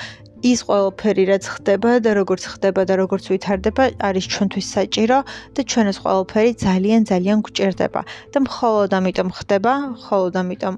ის 0.43 0.63
ყველაფერი 0.67 1.25
რაც 1.31 1.45
ხდება 1.55 1.91
და 2.05 2.11
როგორც 2.19 2.43
ხდება 2.53 2.83
და 2.89 2.95
როგორც 2.99 3.25
ვითარდება, 3.31 3.85
არის 4.09 4.27
ჩვენთვის 4.33 4.67
საჭირო 4.75 5.19
და 5.55 5.61
ჩვენ 5.71 5.87
ეს 5.93 5.99
ყველაფერი 6.03 6.53
ძალიან 6.67 7.01
ძალიან 7.11 7.39
გვჭირდება 7.47 8.01
და 8.33 8.39
მხოლოდ 8.47 8.91
ამიტომ 8.99 9.29
ხდება, 9.39 9.73
მხოლოდ 9.95 10.35
ამიტომ 10.43 10.75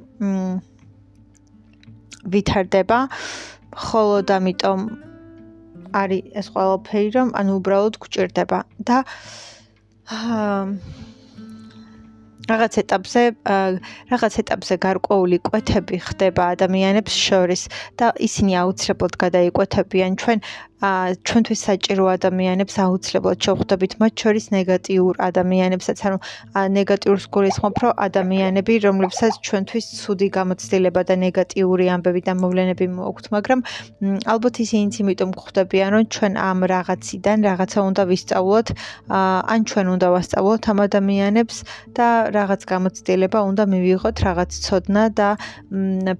ვითარდება, 2.32 2.98
მხოლოდ 3.74 4.26
ამიტომ 4.38 4.78
არის 6.02 6.22
ეს 6.40 6.46
ყველაფერი, 6.54 7.08
რომ 7.16 7.28
ანუ 7.40 7.52
უბრალოდ 7.60 7.94
გვჭირდება 8.04 8.58
და 8.90 8.98
რაღაც 12.50 12.74
ეტაპზე 12.82 13.22
რაღაც 14.12 14.34
ეტაპზე 14.42 14.76
გარკვეული 14.84 15.38
კვეთები 15.48 15.96
ხდება 16.08 16.48
ადამიანებს 16.54 17.14
შორის 17.26 17.62
და 18.00 18.10
ისინი 18.26 18.52
აუცილებლად 18.62 19.14
გადაიკვეთებიან 19.24 20.18
ჩვენ 20.20 20.44
ჩვენთვის 21.28 21.60
საჭირო 21.68 22.04
ადამიანებს 22.16 22.74
აუცილებლად 22.84 23.38
შევხვდებით. 23.44 23.92
მათ 24.02 24.12
შორის 24.22 24.44
ნეგატიურ 24.54 25.14
ადამიანებსაც 25.28 25.98
ანუ 26.06 26.18
ნეგატიურს 26.78 27.24
გულისხმობ 27.34 27.76
რომ 27.82 27.92
ადამიანები 28.06 28.74
რომლებსაც 28.86 29.32
ჩვენთვის 29.46 29.86
ცუდი 30.00 30.28
გამოცდილება 30.38 31.00
და 31.08 31.14
ნეგატიური 31.24 31.86
ამბები 31.94 32.20
და 32.28 32.32
მოვლენები 32.42 32.86
მოაქვთ 32.96 33.26
მაგრამ 33.34 33.60
ალბათ 34.34 34.54
ისინიც 34.64 34.94
იმიტომ 35.02 35.30
გვხვდებიან 35.38 35.88
რომ 35.94 36.04
ჩვენ 36.14 36.32
ამ 36.50 36.58
რაღაციდან 36.74 37.38
რაღაცა 37.48 37.78
უნდა 37.88 38.02
ვისწავლოთ 38.10 38.68
ან 39.54 39.60
ჩვენ 39.70 39.86
უნდა 39.94 40.08
ვასწავლოთ 40.14 40.62
ამ 40.72 40.78
ადამიანებს 40.88 41.56
და 41.96 42.08
რაღაც 42.38 42.60
გამოცდილება 42.72 43.38
უნდა 43.50 43.64
მივიღოთ 43.72 44.16
რაღაც 44.28 44.50
ცოდნა 44.64 45.04
და 45.18 45.28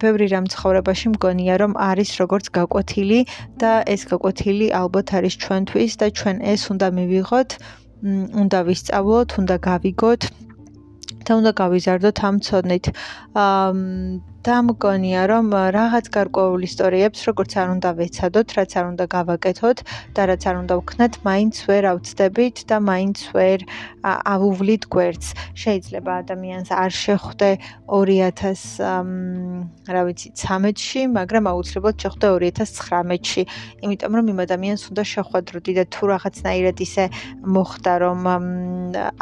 ბევრი 0.02 0.26
რამ 0.34 0.46
ცხოვრებაში 0.52 1.06
მგონია 1.14 1.54
რომ 1.62 1.72
არის 1.90 2.10
როგორც 2.22 2.46
გაკვეთილი 2.58 3.20
და 3.60 3.72
ეს 3.94 4.02
გაკვეთილი 4.10 4.53
ადგილი 4.54 4.70
ალბათ 4.78 5.08
არის 5.18 5.34
ჩვენთვის 5.42 5.92
და 5.98 6.06
ჩვენ 6.18 6.36
ეს 6.46 6.62
უნდა 6.70 6.88
მივიღოთ, 6.94 7.50
უნდა 8.42 8.58
ვისწავლოთ, 8.68 9.30
უნდა 9.40 9.56
გავიგოთ 9.66 10.22
და 11.26 11.30
უნდა 11.40 11.52
გავიზარდოთ 11.60 12.16
ამ 12.28 12.36
ცოდნით. 12.46 12.84
აა 13.34 13.68
და 14.44 14.60
მგონია 14.60 15.24
რომ 15.24 15.46
რაღაც 15.72 16.12
გარკვეულ 16.12 16.68
ისტორიებს 16.68 17.20
როგორც 17.28 17.52
არ 17.56 17.68
უნდა 17.80 17.90
ვეცადოთ, 17.96 18.48
რაც 18.60 18.70
არ 18.76 18.84
უნდა 18.92 19.04
გავაკეთოთ 19.16 19.78
და 20.12 20.22
რაც 20.28 20.42
არ 20.44 20.56
უნდა 20.60 20.74
ვქნათ, 20.84 21.12
მაინც 21.24 21.54
ვერ 21.64 21.84
ავწდებით 21.88 22.56
და 22.68 22.76
მაინც 22.84 23.18
ვერ 23.32 23.64
ავუვლით 24.04 24.84
გვერდს. 24.92 25.28
შეიძლება 25.56 26.12
ადამიანს 26.28 26.68
არ 26.76 26.92
შეხვდე 26.92 27.50
2000 27.88 29.88
რა 29.88 30.02
ვიცი 30.12 30.28
13-ში, 30.36 31.00
მაგრამ 31.16 31.44
აუცილებლად 31.48 31.96
შეხვდე 32.04 32.26
2019-ში, 32.44 33.42
იმიტომ 33.80 34.12
რომ 34.12 34.26
იმ 34.28 34.38
ადამიანს 34.44 34.82
უნდა 34.92 35.04
შეხვედროდი 35.14 35.72
და 35.80 35.84
თუ 35.88 36.02
რაღაცნაირად 36.12 36.76
ისე 36.84 37.04
მოხდა 37.48 37.92
რომ 38.04 38.20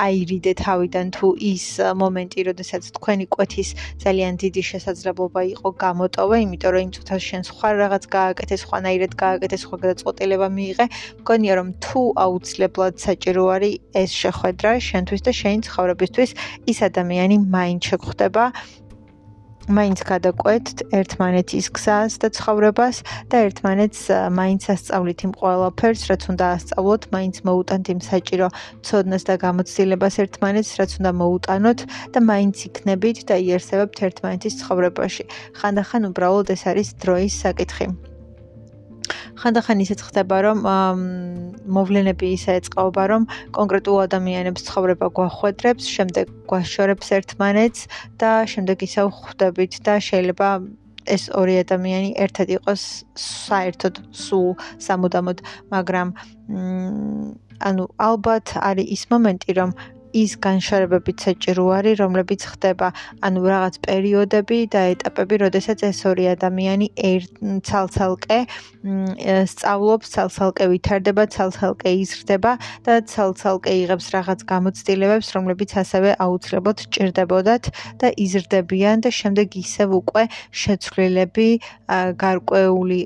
აირიდე 0.02 0.52
თავიდან 0.66 1.06
თუ 1.14 1.26
ის 1.38 1.66
მომენტი, 1.78 2.40
როდესაც 2.50 2.82
თქვენი 2.98 3.24
კვეთის 3.30 3.68
ძალიან 4.02 4.34
დიდი 4.42 4.62
შესაძლებლობა 4.72 5.11
შესაძლებლობა 5.12 5.42
იყო 5.52 5.68
გამოტოვე, 5.82 6.36
იმიტომ 6.42 6.72
რომ 6.72 6.82
იმ 6.86 6.90
წუთას 6.96 7.22
შენ 7.28 7.42
სხვა 7.48 7.68
რაღაც 7.82 8.04
გააკეთე, 8.16 8.56
სხვანაირად 8.64 9.12
გააკეთე, 9.22 9.56
სხვა 9.62 9.76
გადაწყვეტილება 9.82 10.48
მიიღე. 10.56 10.86
მგონია 11.20 11.52
რომ 11.60 11.68
თუ 11.84 12.00
აუცილებლად 12.24 12.94
საჭირო 13.04 13.44
არის 13.54 13.74
ეს 14.02 14.10
შეხვედრა 14.22 14.70
შენთვის 14.88 15.20
და 15.26 15.32
შენი 15.40 15.58
ცხოვრებისთვის, 15.68 16.30
ის 16.70 16.78
ადამიანი 16.88 17.36
მაინც 17.56 17.80
შეგხვდება 17.92 18.44
მაინც 19.70 20.02
გადაკვეთთ 20.02 20.82
ერთმანეთის 20.98 21.66
გზას 21.76 22.18
და 22.18 22.28
ცხოვრებას 22.34 22.96
და 23.30 23.42
ერთმანეთს 23.46 24.02
მაინც 24.34 24.62
ასწავლით 24.74 25.24
იმ 25.26 25.32
ყველაფერს, 25.38 26.02
რაც 26.10 26.22
უნდა 26.34 26.46
ასწავლოთ, 26.58 27.02
მაინც 27.14 27.36
მოუტანთ 27.46 27.86
იმ 27.94 28.00
საჭირო 28.02 28.48
ცოდნას 28.82 29.22
და 29.30 29.34
გამოცდილებას 29.46 30.14
ერთმანეთს, 30.26 30.72
რაც 30.82 30.90
უნდა 30.98 31.10
მოუტანოთ 31.22 31.80
და 32.10 32.18
მაინც 32.26 32.56
იქნებით 32.68 33.18
და 33.30 33.34
იარსებებთ 33.38 33.98
ერთმანეთის 34.10 34.58
ცხოვრებაში. 34.62 35.24
ხანდახან 35.62 36.02
უბრალოდ 36.10 36.46
ეს 36.58 36.62
არის 36.66 36.88
დროის 36.98 37.34
საკითხი. 37.46 38.11
ხანდახან 39.42 39.82
ისეც 39.82 40.00
ხდება, 40.06 40.36
რომ 40.46 40.58
მოვლენები 41.66 42.28
ისე 42.36 42.58
ეწყობა, 42.62 43.02
რომ 43.10 43.22
კონკრეტულ 43.56 43.98
ადამიანებს 44.06 44.66
ცხოვრება 44.68 45.06
გვახვედრებს, 45.18 45.88
შემდეგ 45.96 46.30
გვაშორებს 46.50 47.08
ერთმანეთს 47.18 47.80
და 48.22 48.32
შემდეგ 48.52 48.86
ისევ 48.86 49.10
ხვდებით 49.18 49.82
და 49.82 49.98
შეიძლება 49.98 50.48
ეს 51.10 51.26
ორი 51.34 51.58
ადამიანი 51.64 52.14
ერთად 52.24 52.54
იყოს 52.56 52.82
საერთოდ 53.18 53.98
სულ 54.14 54.54
სამუდამოდ, 54.86 55.42
მაგრამ 55.74 56.14
ანუ 57.62 57.84
ალბათ 57.98 58.54
არის 58.62 58.86
ის 58.94 59.02
მომენტი, 59.10 59.50
რომ 59.58 59.74
ის 60.12 60.36
განშარებებით 60.44 61.24
საჭირო 61.24 61.64
არის, 61.72 61.94
რომლებიც 62.04 62.42
ხდება, 62.52 62.88
ანუ 63.24 63.40
რაღაც 63.48 63.74
პერიოდები 63.86 64.58
და 64.68 64.80
ეტაპები, 64.92 65.34
როდესაც 65.48 65.78
ეს 65.88 66.00
ორი 66.04 66.24
ადამიანი 66.36 66.86
ცალ-ცალკე 67.64 68.38
სწავლობს, 69.52 70.06
ცალ-ცალკე 70.14 70.64
ვითარდება, 70.72 71.22
ცალ-ცალკე 71.32 71.90
იზრდება 72.02 72.52
და 72.84 72.92
ცალ-ცალკე 73.08 73.72
იღებს 73.82 74.06
რაღაც 74.12 74.40
გამოცდილებებს, 74.52 75.28
რომლებიც 75.36 75.70
ასევე 75.80 76.10
აუცილებლად 76.20 76.78
ჭირდებოდათ 76.92 77.64
და 78.02 78.08
იზრდებიან 78.12 78.96
და 79.06 79.10
შემდეგ 79.20 79.48
ისევ 79.64 79.88
უკვე 80.02 80.24
შეცვლილები, 80.52 81.48
გარკვეული 82.20 83.00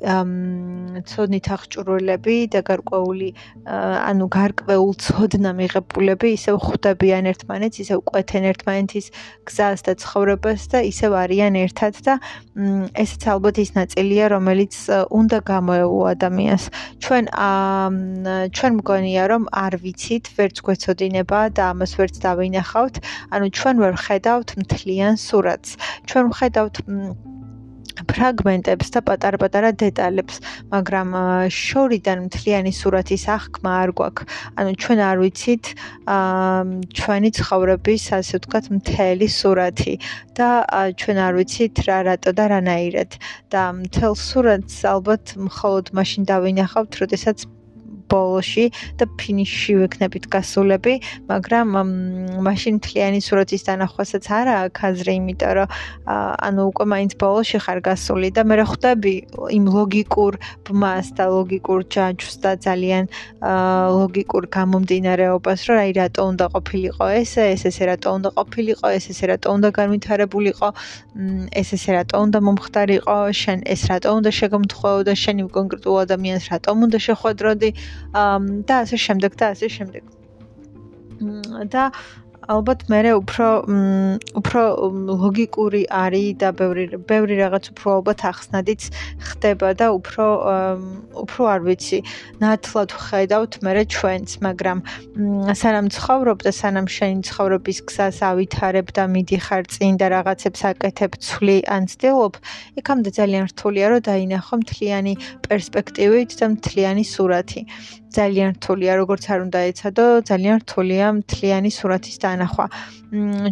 ცოდნით 1.06 1.46
აღჭურვილები 1.54 2.36
და 2.54 2.60
გარკვეული 2.66 3.28
ანუ 3.66 4.26
გარკვეულ 4.32 4.92
ცოდნა 5.06 5.50
მიღებულები 5.60 6.28
ისევ 6.38 6.56
ხვდება 6.66 6.95
ხვდებიან 6.96 7.28
ერთმანეთს, 7.28 7.78
ისევ 7.84 7.98
ყვეთენ 8.08 8.44
ერთმანეთის 8.50 9.06
გზას 9.44 9.80
და 9.84 9.92
ცხოვრებას 10.00 10.62
და 10.72 10.78
ისევ 10.88 11.12
არიან 11.12 11.54
ერთად 11.60 11.94
და 12.06 12.14
ესეც 12.96 13.22
ალბათ 13.28 13.56
ის 13.60 13.70
ნაწილია, 13.76 14.24
რომელიც 14.32 14.74
უნდა 15.12 15.38
გამოეულო 15.44 16.04
ადამიანს. 16.16 16.64
ჩვენ 17.04 17.24
ჩვენ 18.56 18.72
მგონია, 18.80 19.22
რომ 19.28 19.42
არ 19.52 19.72
ვიცით, 19.84 20.24
ვერც 20.40 20.56
გვეცოდინება 20.64 21.40
და 21.52 21.62
ამას 21.76 21.92
ვერც 22.00 22.16
დავინახავთ. 22.24 22.94
ანუ 23.36 23.46
ჩვენ 23.52 23.76
ვერ 23.84 23.94
ხედავთ 24.00 24.48
მთლიან 24.56 25.14
სურათს. 25.20 25.70
ჩვენ 26.08 26.24
ვხედავთ 26.32 26.74
ფრაგმენტებს 28.04 28.88
და 28.92 29.00
პატარ-პატარა 29.08 29.70
დეტალებს, 29.80 30.40
მაგრამ 30.74 31.08
შორიდან 31.48 32.18
მთლიანი 32.28 32.72
სურათის 32.76 33.24
აღქმა 33.36 33.70
არ 33.82 33.90
გვაქვს. 33.96 34.26
ანუ 34.60 34.70
ჩვენ 34.82 34.98
არ 35.08 35.16
ვიცით 35.24 35.64
აა 36.04 36.62
ჩვენი 37.00 37.30
ცხოვრების, 37.38 38.02
ასე 38.20 38.34
ვთქვათ, 38.36 38.64
მთელი 38.76 39.28
სურათი 39.40 39.94
და 40.36 40.48
ჩვენ 41.00 41.18
არ 41.26 41.32
ვიცით 41.40 41.74
რა 41.88 41.98
რატო 42.10 42.30
და 42.36 42.44
რანაირად. 42.52 43.10
და 43.50 43.62
მთელ 43.72 44.14
სურათს 44.18 44.76
ალბათ 44.84 45.24
მხოლოდ 45.38 45.86
მაშინ 45.96 46.22
დავინახავთ, 46.28 46.92
როდესაც 47.02 47.38
ბოლოში 48.12 48.64
და 48.98 49.04
ფინიშში 49.20 49.72
ვიქნებით 49.80 50.24
გასულები, 50.32 50.94
მაგრამ 51.30 51.66
მაშინ 52.46 52.78
მთლიანი 52.78 53.20
სურათის 53.26 53.62
დანახვასაც 53.68 54.24
არა 54.38 54.54
აქვს 54.66 54.80
აზრი, 54.88 55.12
იმიტომ 55.20 55.52
რომ 55.56 55.68
ანუ 56.46 56.62
უკვე 56.70 56.84
მაინც 56.92 57.12
ბოლოში 57.22 57.58
ხარ 57.64 57.78
გასული 57.88 58.28
და 58.36 58.42
მე 58.48 58.54
რა 58.60 58.66
ხვდები 58.70 59.14
იმ 59.58 59.64
ლოგიკურ 59.76 60.32
ბმას 60.66 61.06
და 61.18 61.24
ლოგიკურ 61.36 61.80
ჯაჯს 61.92 62.34
და 62.42 62.50
ძალიან 62.66 63.04
ლოგიკურ 64.00 64.42
გამომდინარეობას, 64.56 65.60
რომ 65.66 65.76
აი 65.84 65.90
რატო 66.00 66.22
უნდა 66.30 66.46
ყოფილიყო 66.54 67.04
ესე, 67.22 67.42
ეს 67.54 67.62
ესე 67.70 67.84
რატო 67.90 68.08
უნდა 68.18 68.30
ყოფილიყო, 68.38 68.86
ეს 68.96 69.04
ესე 69.12 69.24
რატო 69.32 69.48
უნდა 69.56 69.68
განვითარებულიყო, 69.78 70.68
ეს 71.60 71.68
ესე 71.76 71.90
რატო 71.96 72.16
უნდა 72.26 72.38
მომხდარიყო, 72.46 73.16
შენ 73.42 73.58
ეს 73.74 73.82
რატო 73.90 74.10
უნდა 74.18 74.30
შეგმთხოო 74.38 74.98
და 75.06 75.12
შენ 75.22 75.36
იმ 75.42 75.48
კონკრეტულ 75.56 75.96
ადამიანს 76.06 76.44
რატომ 76.52 76.76
უნდა 76.86 76.98
შეხვედროდი 77.08 77.70
და 78.68 78.74
ასე 78.82 78.96
შემდეგ 79.06 79.32
და 79.40 79.46
ასე 79.56 79.68
შემდეგ. 79.76 80.04
და 81.72 81.84
ალბათ 82.46 82.86
მე 82.90 83.00
უფრო 83.18 83.48
უფრო 84.38 84.62
ლოგიკური 85.10 85.82
არის 85.90 86.38
და 86.42 86.50
ბევრი 86.54 86.84
ბევრი 87.10 87.34
რაღაც 87.42 87.64
უფრო 87.74 87.88
ალბათ 87.98 88.20
ახსნადიც 88.30 88.82
ხდება 89.28 89.70
და 89.80 89.86
უფრო 89.98 90.26
უფრო 91.26 91.42
არ 91.54 91.60
ვიცი. 91.66 91.98
ნათლად 92.42 92.90
ხედავთ 93.06 93.52
მე 93.66 93.72
ჩვენც 93.94 94.28
მაგრამ 94.46 94.78
სანამ 95.60 95.86
ცხოვრობ 95.96 96.38
და 96.46 96.52
სანამ 96.60 96.86
შენი 96.86 97.26
ცხოვრების 97.26 97.78
გზას 97.88 98.18
ავითარებ 98.30 98.86
და 98.94 99.02
მიდიხარ 99.10 99.64
წინ 99.74 99.92
და 100.00 100.06
რაღაცებს 100.14 100.60
აკეთებ 100.70 101.12
ცვლი 101.26 101.58
ან 101.66 101.82
ცდილობ 101.90 102.34
იქამდე 102.78 103.10
ძალიან 103.18 103.44
რთულია 103.50 103.86
რომ 103.90 104.06
დაინახო 104.06 104.54
მთლიანი 104.62 105.12
პერსპექტივით 105.46 106.30
და 106.38 106.46
მთლიანი 106.54 107.04
სურათი. 107.04 107.62
ძალიან 108.16 108.50
რთულია, 108.56 108.92
როგორც 108.96 109.24
არ 109.28 109.40
უნდა 109.44 109.60
ეცადო, 109.70 110.04
ძალიან 110.30 110.56
რთულია 110.62 111.06
მთლიანი 111.20 111.70
სურათის 111.78 112.16
დანახვა. 112.36 112.66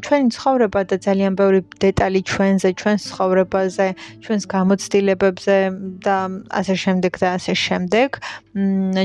ჩვენი 0.04 0.28
ცხოვრება 0.36 0.80
და 0.90 0.96
ძალიან 1.00 1.32
ბევრი 1.38 1.60
დეტალი 1.80 2.20
ჩვენზე, 2.30 2.68
ჩვენს 2.80 3.02
ცხოვრებაზე, 3.10 3.86
ჩვენს 4.24 4.44
გამოცდილებებზე 4.54 5.58
და 6.04 6.18
ასე 6.60 6.74
შემდეგ 6.84 7.12
და 7.22 7.28
ასე 7.38 7.54
შემდეგ. 7.64 8.08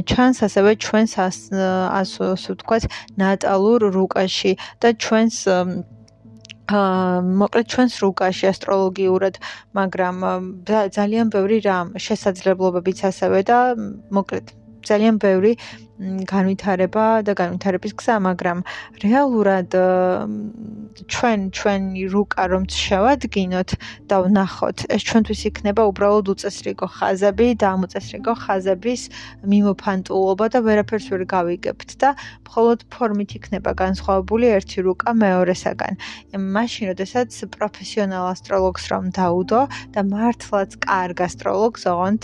ჩანს 0.09 0.37
ასევე 0.47 0.71
ჩვენს 0.83 1.11
ასე 1.23 2.25
ვთქვათ, 2.49 2.83
ნატალურ 3.21 3.79
რუკაში 3.95 4.51
და 4.81 4.87
ჩვენს 4.99 5.35
აა 6.69 7.21
მოკლედ 7.41 7.65
ჩვენს 7.73 7.93
რუკაში 8.03 8.45
ასტროლოგიურად, 8.53 9.35
მაგრამ 9.73 10.15
ძალიან 10.69 11.33
ბევრი 11.33 11.57
რამ 11.65 11.97
შესაძლებლობებიც 11.97 12.99
ასევე 13.09 13.39
და 13.49 13.59
მოკლედ 14.13 14.59
ძალიან 14.87 15.15
ბევრი 15.19 15.53
განვითარება 15.99 17.05
და 17.27 17.33
განვითარების 17.35 17.93
გზა, 17.99 18.15
მაგრამ 18.23 18.59
რეალურად 19.03 19.75
ჩვენ 21.11 21.39
ჩვენი 21.51 22.03
რუკა 22.13 22.43
რომ 22.55 22.63
შევადგინოთ 22.71 23.69
და 24.07 24.15
ვნახოთ, 24.23 24.77
ეს 24.95 25.01
ჩვენთვის 25.09 25.41
იქნება 25.51 25.83
უბრალოდ 25.91 26.25
უწესრიგო 26.33 26.87
ხაზები 26.95 27.47
და 27.59 27.65
ამ 27.75 27.83
უწესრიგო 27.87 28.33
ხაზების 28.43 29.01
მიმოფანტულობა 29.43 30.45
და 30.55 30.59
ვერაფერს 30.63 31.07
ვერ 31.11 31.23
გავიგებთ 31.35 31.89
და 31.99 32.09
მხოლოდ 32.47 32.79
ფორმით 32.95 33.31
იქნება 33.39 33.71
განსხვავებული 33.83 34.45
ერთი 34.55 34.79
რუკა 34.87 35.11
მეორესაგან. 35.19 35.93
მაშინ, 36.55 36.83
როდესაც 36.95 37.29
პროფესიონალ 37.59 38.25
ასტროლოგს 38.33 38.83
რომ 38.91 39.03
დაუდო 39.19 39.61
და 39.91 40.01
მართლაც 40.07 40.79
კარგ 40.79 41.17
ასტროლოგს, 41.27 41.83
ოღონდ 41.91 42.23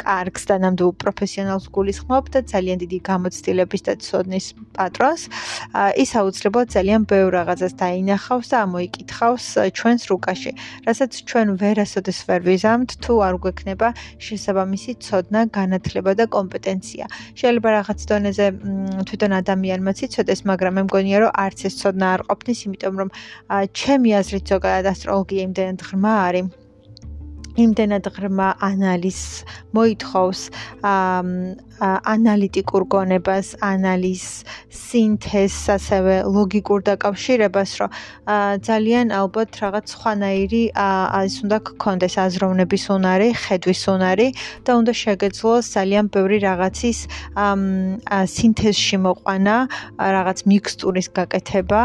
კარგს 0.00 0.42
და 0.48 0.56
ნამდვილ 0.64 0.92
პროფესიონალს 1.02 1.66
გულისხმობ 1.76 2.24
და 2.34 2.40
ძალიან 2.52 2.78
დიდი 2.82 2.98
გამოცდილების 3.10 3.82
და 3.86 3.92
ცოდნის 4.06 4.46
პატრონს, 4.76 5.22
ის 6.02 6.10
აუცილებლად 6.20 6.68
ძალიან 6.76 7.02
ბევრ 7.10 7.30
რაღაცას 7.38 7.72
დაინახავს 7.82 8.46
და 8.52 8.56
ამოიკითხავს 8.66 9.44
ჩვენს 9.78 10.02
რუკაში, 10.10 10.50
რასაც 10.88 11.12
ჩვენ 11.28 11.46
ვერასოდეს 11.60 12.18
ვერ 12.28 12.40
ვიზამთ, 12.48 12.90
თუ 13.04 13.12
არ 13.26 13.34
გვექნება 13.44 13.88
შესაბამისი 14.24 14.92
ცოდნა, 15.04 15.40
განათლება 15.56 16.12
და 16.20 16.24
კომპეტენცია. 16.36 17.04
შეიძლება 17.38 17.68
რაღაც 17.76 17.98
დონეზე 18.10 18.46
თვითონ 19.08 19.32
ადამიანმა 19.40 19.92
ციცოდეს, 19.98 20.40
მაგრამ 20.50 20.72
მე 20.78 20.82
მგონია, 20.88 21.18
რომ 21.24 21.30
არც 21.44 21.58
ეს 21.68 21.74
ცოდნა 21.80 22.06
არ 22.14 22.20
ყოფნის, 22.30 22.58
იმიტომ 22.66 22.94
რომ 23.00 23.08
ჩემი 23.80 24.10
აზრით 24.20 24.44
ზოგადად 24.52 24.86
ასტროლოგია 24.92 25.40
იმდენად 25.48 25.78
ღრმა 25.86 26.14
არის. 26.28 26.59
იმდენად 27.64 28.10
ღრმა 28.16 28.48
ანალიზს 28.70 29.44
მოითხოვს 29.76 30.40
ანალიტიკურ 31.80 32.82
გონებას, 32.92 33.56
ანალიზს, 33.64 34.44
სინთეზს, 34.68 35.64
ასევე 35.76 36.14
ლოგიკურ 36.28 36.80
დაკავშირებას, 36.90 37.70
რომ 37.80 37.90
ძალიან 38.68 39.06
ალბათ 39.20 39.50
რაღაც 39.64 39.84
სხვანაირი 39.94 40.62
ის 40.76 41.34
უნდა 41.44 41.58
გქონდეს 41.70 42.14
აზროვნების 42.24 42.84
უნარი, 42.96 43.28
ხედვის 43.44 43.82
უნარი 43.94 44.28
და 44.66 44.70
უნდა 44.80 44.92
შეგეძლოს 45.02 45.64
ძალიან 45.76 46.04
ბევრი 46.14 46.38
რაღაცის 46.44 46.98
სინთეზში 48.34 48.96
მოყვანა, 49.06 49.56
რაღაც 50.16 50.38
მიქსტურის 50.50 51.08
გაკეთება 51.16 51.82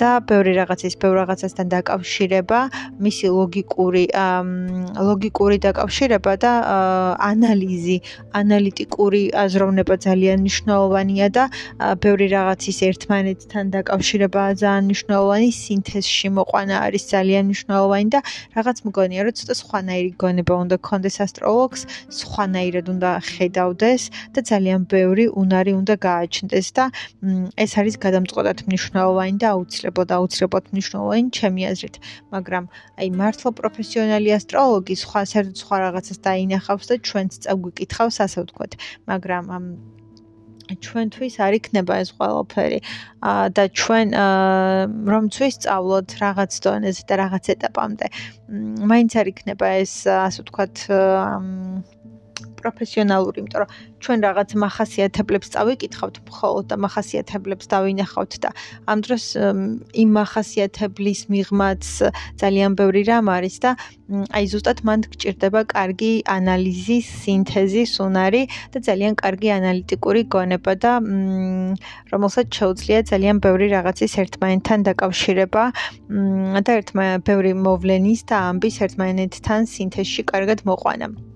და 0.00 0.10
ბევრი 0.28 0.52
რაღაცის 0.60 0.94
ბევრ 1.02 1.14
რაღაცასთან 1.22 1.66
დაკავშირება, 1.76 2.58
მისი 3.04 3.26
ლოგიკური 3.38 4.04
ლოგიკური 5.08 5.56
დაკავშირება 5.68 6.32
და 6.42 6.52
ანალიზი, 7.30 7.98
ანალიტიკური 8.40 9.17
ბევრი 9.18 9.34
აზროვნება 9.34 9.94
ძალიან 9.98 10.38
მნიშვნელოვანია 10.46 11.26
და 11.34 11.44
ბევრი 12.02 12.26
რაღაცის 12.30 12.78
ერთმანეთთან 12.88 13.64
დაკავშირება 13.74 14.42
ძალიან 14.62 14.84
მნიშვნელოვანი 14.88 15.50
სინთეზში 15.58 16.28
მოყვანა 16.38 16.76
არის 16.86 17.02
ძალიან 17.14 17.44
მნიშვნელოვანი 17.50 18.08
და 18.14 18.20
რაღაც 18.56 18.76
მგონია 18.86 19.20
რომ 19.26 19.34
ცოტა 19.38 19.54
სხვანაირი 19.62 20.10
გონება 20.22 20.54
უნდა 20.62 20.76
კონდეს 20.88 21.16
ასტროლოგს, 21.26 21.80
სხვანაირად 22.20 22.86
უნდა 22.94 23.10
ხედავდეს 23.32 24.02
და 24.34 24.40
ძალიან 24.50 24.80
ბევრი 24.92 25.24
უნარი 25.42 25.72
უნდა 25.80 25.94
გააჩნდეს 26.08 26.68
და 26.78 26.84
ეს 27.64 27.72
არის 27.80 27.94
გადამწყვეტად 28.04 28.58
მნიშვნელოვანი 28.70 29.36
და 29.42 29.46
აუცილებლად 29.54 30.10
აუცილებლად 30.18 30.64
მნიშვნელოვანი 30.72 31.26
ჩემი 31.38 31.62
აზრით, 31.72 31.96
მაგრამ 32.34 32.64
აი 33.02 33.08
მართლა 33.18 33.50
პროფესიონალი 33.58 34.30
ასტროლოგი 34.38 34.94
სხვა 35.02 35.20
საერთოდ 35.32 35.56
სხვა 35.62 35.76
რაღაცას 35.84 36.18
დაინახავს 36.28 36.86
და 36.90 36.94
ჩვენც 37.08 37.32
წაგვიკითხავს 37.44 38.16
ასე 38.24 38.38
ვთქვათ. 38.44 38.72
მაგრამ 39.08 39.44
ჩვენთვის 40.68 41.34
არ 41.40 41.52
იქნება 41.58 41.94
ეს 42.04 42.10
ყველაფერი. 42.18 42.80
და 43.56 43.64
ჩვენ 43.80 44.08
რომ 45.12 45.24
ვისწავლოთ 45.32 46.08
რაღაც 46.20 46.52
დონეზე 46.64 47.02
და 47.08 47.14
რაღაც 47.24 47.44
ეტაპამდე. 47.56 48.06
მაინც 48.92 49.10
არ 49.20 49.26
იქნება 49.32 49.66
ეს 49.80 49.94
ასე 50.04 50.44
ვთქვათ 50.44 50.76
პროფესიონალური, 52.60 53.36
იმიტომ 53.42 53.60
რომ 53.62 53.70
ჩვენ 54.02 54.18
რაღაც 54.26 54.50
მახასიათებლებს 54.64 55.48
წავიკითხავთ 55.54 56.16
მხოლოდ 56.28 56.64
და 56.70 56.76
მახასიათებლებს 56.84 57.66
დავინახავთ 57.74 58.32
და 58.44 58.50
ამ 58.90 58.98
დროს 59.06 59.24
იმ 60.02 60.08
მახასიათებლის 60.18 61.20
მიღმაც 61.32 61.84
ძალიან 62.42 62.70
ბევრი 62.78 63.02
რამ 63.10 63.26
არის 63.36 63.56
და 63.64 63.70
აი 64.08 64.44
ზუსტად 64.52 64.78
მან 64.88 65.00
გჭირდება 65.12 65.60
კარგი 65.68 66.12
ანალიზის, 66.32 67.06
სინთეზის 67.22 67.92
უნარი 68.00 68.42
და 68.72 68.78
ძალიან 68.88 69.14
კარგი 69.20 69.48
ანალიტიკური 69.58 70.22
გონება 70.32 70.72
და 70.80 70.92
რომელსაც 72.12 72.46
შეუძლია 72.58 72.98
ძალიან 73.12 73.36
ბევრი 73.44 73.66
რაღაცის 73.76 74.12
ერთმანეთთან 74.24 74.78
დაკავშირება 74.88 75.64
და 76.64 76.70
ერთმა 76.80 77.06
ბევრი 77.28 77.52
მოვლენის 77.68 78.20
და 78.32 78.36
ამბის 78.50 78.76
ერთმანეთთან 78.88 79.60
სინთეზში 79.74 80.22
კარგად 80.32 80.64
მოყვანა. 80.64 81.27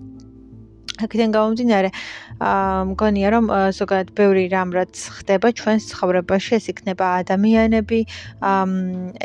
აქედან 1.06 1.30
გამომდინარე, 1.36 1.88
აა 1.92 2.31
მგონია 2.42 3.28
რომ 3.30 3.46
ზოგადად 3.78 4.08
ბევრი 4.18 4.44
რამ 4.50 4.74
რაც 4.74 4.98
ხდება 5.16 5.48
ჩვენს 5.54 5.84
ცხოვრებაში, 5.92 6.50
ეს 6.58 6.66
იქნება 6.72 7.06
ადამიანები, 7.22 8.00
აა 8.42 8.64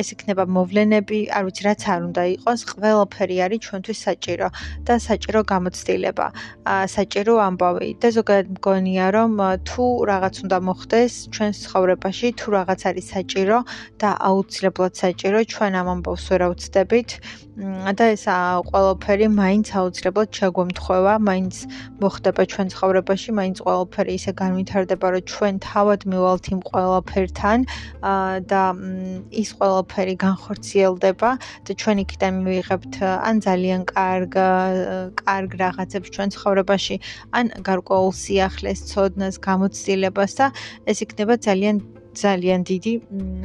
ეს 0.01 0.07
იქნება 0.13 0.43
მოვლენები, 0.45 1.19
არ 1.33 1.43
ვიცი 1.47 1.63
რაც 1.67 1.81
არ 1.93 1.99
უნდა 2.07 2.23
იყოს, 2.37 2.59
ყველაფერი 2.77 3.37
არის 3.45 3.59
ჩვენთვის 3.65 3.99
საჭირო 4.07 4.47
და 4.85 4.93
საჭირო 5.07 5.41
გამოცდილება, 5.51 6.27
აა 6.73 6.85
საჭირო 6.95 7.33
ამბავი. 7.47 7.89
და 7.97 8.07
ზოგადად 8.17 8.47
მგონია 8.57 9.05
რომ 9.17 9.31
თუ 9.65 9.85
რაღაც 10.11 10.35
უნდა 10.45 10.57
მოხდეს 10.69 11.13
ჩვენს 11.33 11.57
ცხოვრებაში, 11.65 12.27
თუ 12.37 12.47
რაღაც 12.57 12.81
არის 12.89 13.05
საჭირო 13.17 13.57
და 13.97 14.09
აუცილებლად 14.29 14.93
საჭირო, 15.01 15.37
ჩვენ 15.53 15.73
ამ 15.81 15.87
ამბავს 15.95 16.23
ვერ 16.29 16.41
ავწდებით 16.47 17.09
და 17.97 18.05
ეს 18.13 18.25
ყველაფერი 18.69 19.27
მაინც 19.33 19.67
აუცილებლად 19.73 20.29
შეგვემთხვევა, 20.37 21.13
მაინც 21.29 21.55
მოხდება 21.97 22.41
ჩვენ 22.53 22.67
ცხოვრებაში 22.73 23.06
ცხოვრებაში 23.07 23.31
მაინც 23.39 23.57
ყველაფერი 23.63 24.13
ისე 24.19 24.31
განვითარდება, 24.35 25.07
რომ 25.15 25.23
ჩვენ 25.31 25.53
თავად 25.63 25.99
მივალთ 26.11 26.45
იმ 26.51 26.59
ყველაფერთან 26.67 27.59
და 28.51 28.63
ის 29.31 29.49
ყველაფერი 29.55 30.15
განხორციელდება 30.27 31.29
და 31.39 31.71
ჩვენ 31.71 31.97
იქიდან 32.03 32.33
მივიღებთ 32.43 32.93
ან 33.07 33.35
ძალიან 33.47 33.81
კარგ 33.87 34.33
კარგ 35.23 35.49
რაღაცებს 35.63 36.11
ჩვენ 36.11 36.29
ცხოვრებაში, 36.35 36.95
ან 37.31 37.45
გარკვეულ 37.63 38.11
სიახლეს, 38.11 38.79
ცოდნას, 38.91 39.35
გამოცდილებას 39.39 40.31
და 40.35 40.45
ეს 40.83 40.97
იქნება 41.07 41.39
ძალიან 41.47 41.75
ძალიან 42.23 42.61
დიდი 42.69 42.93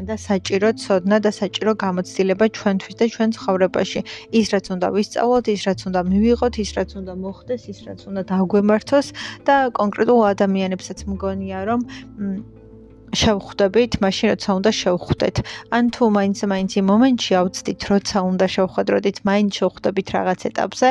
და 0.08 0.16
საჭირო 0.28 0.68
ცოდნა 0.82 1.16
და 1.24 1.30
საჭირო 1.40 1.72
გამოცდილება 1.84 2.44
ჩვენთვის 2.56 2.94
და 3.00 3.04
ჩვენ 3.14 3.28
ცხოვრებაში. 3.36 4.00
ის 4.38 4.46
რაც 4.54 4.66
უნდა 4.74 4.88
ვისწავლოთ, 4.96 5.44
ის 5.56 5.60
რაც 5.68 5.80
უნდა 5.88 6.00
მივიღოთ, 6.12 6.54
ის 6.64 6.70
რაც 6.78 6.90
უნდა 7.00 7.12
მოხდეს, 7.24 7.62
ის 7.72 7.78
რაც 7.86 8.00
უნდა 8.08 8.22
დაგვემართოს 8.32 9.06
და 9.46 9.54
კონკრეტულ 9.80 10.20
ადამიანებსაც 10.32 10.98
მგონია 11.12 11.58
რომ 11.68 11.80
შევხვდებით, 13.12 13.92
მაშინ 14.00 14.26
როცა 14.32 14.50
უნდა 14.58 14.70
შევხვდეთ. 14.82 15.36
ან 15.76 15.84
თუ 15.94 16.04
მაინც 16.16 16.38
მაინც 16.52 16.70
იმ 16.80 16.86
მომენტში 16.92 17.32
ავწდით, 17.40 17.80
როცა 17.92 18.18
უნდა 18.30 18.46
შევხვდროდით, 18.54 19.16
მაინც 19.28 19.50
შევხვდებით 19.58 20.06
რაღაც 20.16 20.40
ეტაპზე. 20.50 20.88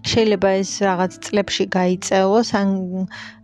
შეიძლება 0.00 0.50
ეს 0.62 0.70
რაღაც 0.88 1.12
წლებში 1.24 1.64
გაიწელოს, 1.76 2.48
ან 2.60 2.68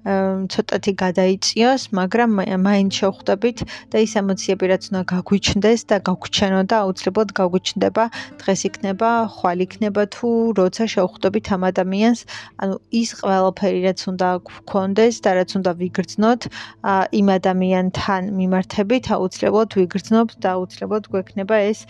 ცოტათი 0.06 0.92
გადაიწიოს, 1.02 1.82
მაგრამ 1.98 2.30
მაინც 2.62 2.92
შევხვდებით 3.00 3.58
და 3.90 3.96
ის 4.06 4.12
ემოციები 4.20 4.64
რაც 4.70 4.82
უნდა 4.90 5.02
გაგვიჩნდეს 5.12 5.80
და 5.90 5.96
გაგვჩენო 6.06 6.60
და 6.70 6.76
აუცილებლად 6.86 7.30
გაგვიჩნდება, 7.34 8.04
დღეს 8.38 8.60
იქნება, 8.70 9.10
ხვალ 9.34 9.58
იქნება 9.66 10.02
თუ 10.14 10.28
როცა 10.58 10.84
შევხვდებით 10.94 11.46
ამ 11.56 11.62
ადამიანს, 11.70 12.20
ანუ 12.62 12.74
ის 12.94 13.10
ყველაფერი 13.18 13.80
რაც 13.86 14.00
უნდა 14.06 14.28
გქონდეს 14.46 15.14
და 15.26 15.30
რაც 15.42 15.50
უნდა 15.58 15.70
ვიგრძნოთ, 15.82 16.42
იმ 17.18 17.26
ადამიანთან 17.38 18.22
მიმართებით 18.38 19.04
აუცილებლად 19.16 19.70
ვიგრძნობთ 19.74 20.34
და 20.38 20.48
აუცილებლად 20.54 21.04
გვექნება 21.10 21.56
ეს 21.66 21.80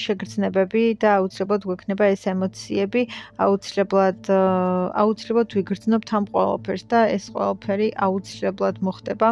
შეგრძნებები 0.00 0.82
და 0.96 1.08
აუცილებლად 1.20 1.62
გვექნება 1.68 2.04
ეს 2.16 2.22
ემოციები, 2.32 3.02
აუცილებლად 3.36 4.20
აუცილებლად 4.32 5.48
ვიგრძნობთ 5.60 6.08
ამ 6.16 6.24
ყველაფერს 6.32 6.84
და 6.88 7.01
ეს 7.16 7.24
ყველაფერი 7.34 7.88
აუცილებლად 8.06 8.76
მოხდება 8.86 9.28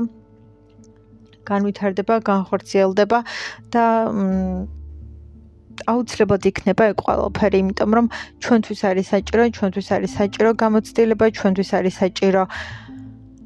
განვითარდება, 1.51 2.15
განხორციელდება 2.31 3.19
და 3.75 3.85
აუცილებლად 5.91 6.43
იქნება 6.51 6.83
ეგ 6.93 6.99
ყველაფერი, 7.07 7.57
იმიტომ 7.65 7.91
რომ 7.99 8.07
ჩვენთვის 8.45 8.81
არის 8.91 9.07
საჭირო, 9.15 9.43
ჩვენთვის 9.57 9.89
არის 9.97 10.11
საჭირო 10.21 10.51
გამოცდილება, 10.63 11.27
ჩვენთვის 11.39 11.71
არის 11.81 11.95
საჭირო 12.03 12.43
აა 12.47 12.90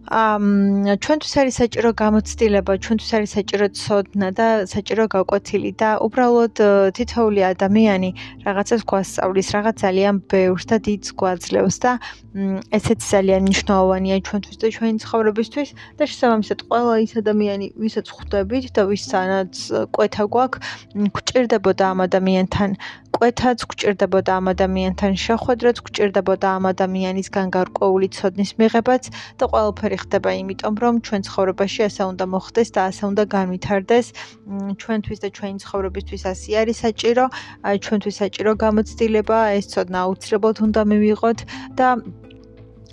ჩვენთვის 0.04 1.34
არის 1.40 1.54
საჭირო 1.64 1.90
გამოცდილება, 1.96 2.72
ჩვენთვის 2.76 3.10
არის 3.16 3.30
საჭირო 3.36 3.66
ცოდნა 3.72 4.28
და 4.36 4.48
საჭირო 4.68 5.04
გაკვეთილი 5.08 5.70
და 5.80 5.90
უბრალოდ 6.04 6.56
თითოეული 6.92 7.40
ადამიანი 7.48 8.10
რაღაცას 8.44 8.82
გვასწავლის, 8.84 9.48
რაღაც 9.56 9.76
ძალიან 9.80 10.14
ბევრს 10.28 10.64
და 10.68 10.76
დიდს 10.84 11.08
გვაძლევს 11.16 11.76
და 11.80 11.92
ესეც 12.76 13.00
ძალიან 13.00 13.40
მნიშვნელოვანია 13.48 14.16
ჩვენთვის 14.28 14.56
და 14.60 14.66
ჩვენი 14.76 14.96
ცხოვრებისთვის 15.04 15.68
და 15.96 16.02
შესაბამისად 16.04 16.58
ყველა 16.68 16.94
ის 17.00 17.12
ადამიანი, 17.24 17.66
ვისაც 17.80 18.06
ხვდებით 18.12 18.64
და 18.76 18.82
ვისთანაც 18.84 19.52
კვეთა 19.94 20.24
გვაქვს, 20.34 20.60
გვჭირდებოდა 21.16 21.84
ამ 21.92 21.98
ადამიანთან 22.04 22.70
კვეთაც 23.14 23.62
გვჭირდებოდა 23.70 24.30
ამ 24.42 24.46
ადამიანთან 24.52 25.12
შეხვედრაც 25.24 25.76
გვჭირდებოდა 25.86 26.48
ამ 26.58 26.64
ადამიანისგან 26.74 27.46
გარკვეული 27.56 28.08
ცოდნის 28.16 28.50
მიღებაც 28.58 29.02
და 29.38 29.44
ყველაფერი 29.52 29.93
ხდება 30.02 30.30
იმიტომ 30.40 30.74
რომ 30.82 30.94
ჩვენ 31.06 31.20
ცხოვრებაში 31.28 31.80
ასე 31.88 32.02
უნდა 32.12 32.24
მოხდეს 32.34 32.68
და 32.74 32.80
ასე 32.90 33.02
უნდა 33.10 33.24
განვითარდეს. 33.36 34.06
ჩვენთვის 34.80 35.18
და 35.24 35.28
ჩვენი 35.36 35.58
ცხოვრებისთვის 35.64 36.22
ასე 36.32 36.50
არის 36.60 36.76
საჭირო. 36.84 37.24
ჩვენთვის 37.84 38.14
საჭირო 38.22 38.50
გამოცდილება 38.64 39.38
ეს 39.58 39.64
ცოდნა 39.72 39.98
აუცილებლად 40.04 40.56
უნდა 40.66 40.80
მივიღოთ 40.90 41.38
და 41.78 41.86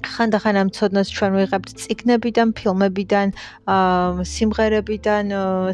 ხანდახან 0.06 0.56
ამ 0.62 0.70
ცოდნას 0.76 1.08
ჩვენ 1.16 1.32
ვიღებთ 1.38 1.70
ციგნებიდან, 1.82 2.48
ფილმებიდან, 2.58 3.28
სიმღერებიდან, 4.34 5.26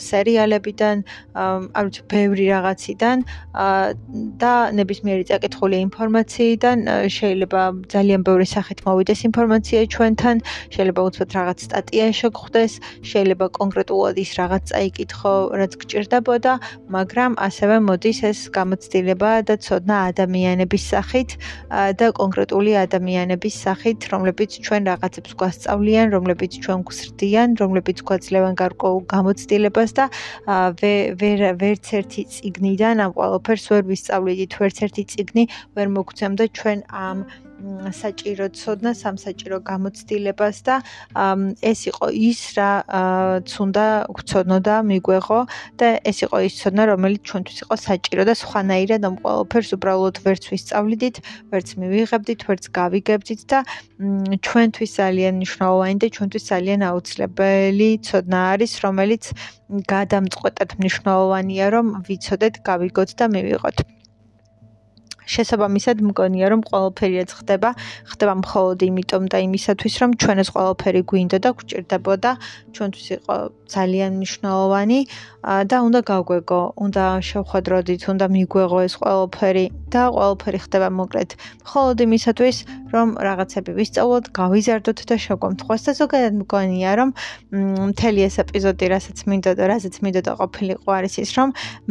სერიალებიდან, 0.04 0.96
არ 1.78 1.84
ვიცი, 1.88 2.02
ბევრი 2.12 2.46
რაღაციდან 2.54 3.18
და 4.42 4.54
ნებისმიერი 4.80 5.24
წაკითხული 5.32 5.78
ინფორმაციიდან 5.88 6.78
შეიძლება 7.18 7.62
ძალიან 7.94 8.22
ბევრი 8.28 8.48
სახით 8.56 8.80
მოვიდეს 8.88 9.20
ინფორმაცია 9.30 9.80
ჩვენთან, 9.94 10.36
შეიძლება 10.74 11.02
უცბად 11.08 11.30
რაღაც 11.38 11.58
სტატია 11.68 12.06
შეგხვდეს, 12.20 12.74
შეიძლება 13.12 13.46
კონკრეტულად 13.60 14.16
ის 14.24 14.32
რაღაც 14.40 14.64
წაიკითხო, 14.72 15.34
რაც 15.60 15.72
გჭირდებოდა, 15.82 16.54
მაგრამ 16.96 17.32
ასევე 17.48 17.76
მოდის 17.88 18.20
ეს 18.32 18.40
გამოცდილება 18.58 19.32
და 19.48 19.56
ცოდნა 19.66 19.96
ადამიანების 20.12 20.84
სახით 20.94 21.30
და 22.00 22.06
კონკრეტული 22.22 22.72
ადამიანების 22.86 23.56
სახით, 23.66 24.00
რომლებიც 24.18 24.52
ჩვენ 24.66 24.82
რაღაცებს 24.90 25.32
გვასწავლიან, 25.38 26.08
რომლებიც 26.18 26.52
ჩვენ 26.66 26.80
გვსრდიან, 26.90 27.50
რომლებიც 27.62 27.98
გვაძლევენ 28.10 28.54
გარკვეულ 28.58 29.02
გამოცდილებას 29.14 29.92
და 30.00 30.06
ვერ 30.82 31.40
ვერც 31.62 31.86
ერთი 32.02 32.22
ციგნიდან 32.34 32.96
ამ 33.06 33.12
ყველაფერს 33.14 33.66
ვერ 33.72 33.84
ვისწავლიდით, 33.94 34.52
ვერც 34.58 34.78
ერთი 34.90 35.04
ციგნი 35.14 35.44
ვერ 35.78 35.88
მოგცემდა 35.98 36.46
ჩვენ 36.58 36.80
ამ 36.90 37.18
საჭირო 38.02 38.48
ცოდნა, 38.54 38.92
სამსაჭირო 38.94 39.58
გამოცდილებას 39.66 40.58
და 40.68 40.76
ეს 41.62 41.80
იყო 41.90 42.08
ის 42.14 42.42
რა 42.58 42.72
ცუნდა 43.50 43.86
გწოდნო 44.18 44.58
და 44.68 44.76
მიგვეღო 44.90 45.40
და 45.80 45.88
ეს 46.06 46.18
იყო 46.26 46.38
ის 46.48 46.54
ცოდნა, 46.62 46.84
რომელიც 46.92 47.22
ჩვენთვის 47.30 47.58
იყო 47.66 47.76
საჭირო 47.88 48.22
და 48.30 48.34
სხვანაირად 48.38 49.02
ამ 49.10 49.16
ყველაფერს 49.22 49.70
უბრალოდ 49.78 50.16
ვერც 50.26 50.44
ვისწავლიდით, 50.54 51.16
ვერც 51.52 51.68
მივიღებდით, 51.82 52.40
ვერც 52.48 52.64
გავიგებდით 52.78 53.42
და 53.52 53.60
ჩვენთვის 54.46 54.92
ძალიან 55.02 55.34
მნიშვნელოვანი 55.42 55.96
და 56.02 56.08
ჩვენთვის 56.16 56.44
ძალიან 56.52 56.80
აუცილებელი 56.90 57.90
ცოდნა 58.06 58.40
არის, 58.54 58.72
რომელიც 58.86 59.24
გადამწყვეტად 59.68 60.70
მნიშვნელოვანია, 60.80 61.66
რომ 61.76 61.86
ვიცოდეთ, 62.08 62.54
გავიგოთ 62.70 63.10
და 63.18 63.26
მივიღოთ. 63.34 63.97
შესაბამისად 65.34 65.98
მგონია 66.10 66.48
რომ 66.54 66.62
ყველაფერი 66.70 67.16
რაც 67.22 67.32
ხდება, 67.40 67.70
ხდება 68.12 68.34
მხოლოდ 68.42 68.78
იმიტომ 68.88 69.24
და 69.32 69.38
იმისათვის 69.48 69.94
რომ 70.02 70.12
ჩვენ 70.22 70.38
ეს 70.44 70.50
ყველაფერი 70.56 71.02
გვინდა 71.12 71.38
და 71.44 71.50
გვჭირდებოდა, 71.58 72.32
ჩვენთვის 72.74 73.08
იყო 73.18 73.36
ძალიან 73.68 74.12
მნიშვნელოვანი. 74.18 75.00
და 75.48 75.78
უნდა 75.88 76.00
გავგვეგო, 76.12 76.62
უნდა 76.86 77.04
შევხვედროდით, 77.24 78.02
უნდა 78.12 78.26
მიგვეღო 78.36 78.80
ეს 78.88 78.94
ყველაფერი 79.00 79.66
და 79.94 80.02
ყველაფერი 80.16 80.60
ხდება 80.66 80.88
მოკლედ. 81.00 81.30
მხოლოდ 81.64 81.98
იმისათვის 82.08 82.58
რომ 82.94 83.08
რაღაცები 83.28 83.72
ვისწავლოთ, 83.78 84.26
გავიზარდოთ 84.40 85.00
და 85.10 85.16
შეგვამთხვას 85.26 85.82
და 85.88 85.92
ზოგადად 86.00 86.34
მგონია 86.42 86.92
რომ 87.00 87.10
მთელი 87.92 88.22
ეს 88.28 88.36
ეპიზოდი, 88.44 88.86
რასაც 88.94 89.18
მინდა 89.28 89.52
და 89.60 89.64
რასაც 89.72 89.96
მინდა 90.04 90.22
და 90.28 90.34
ყოფილიყო 90.40 90.90
არის 90.98 91.14
ის 91.24 91.32
რომ 91.38 91.50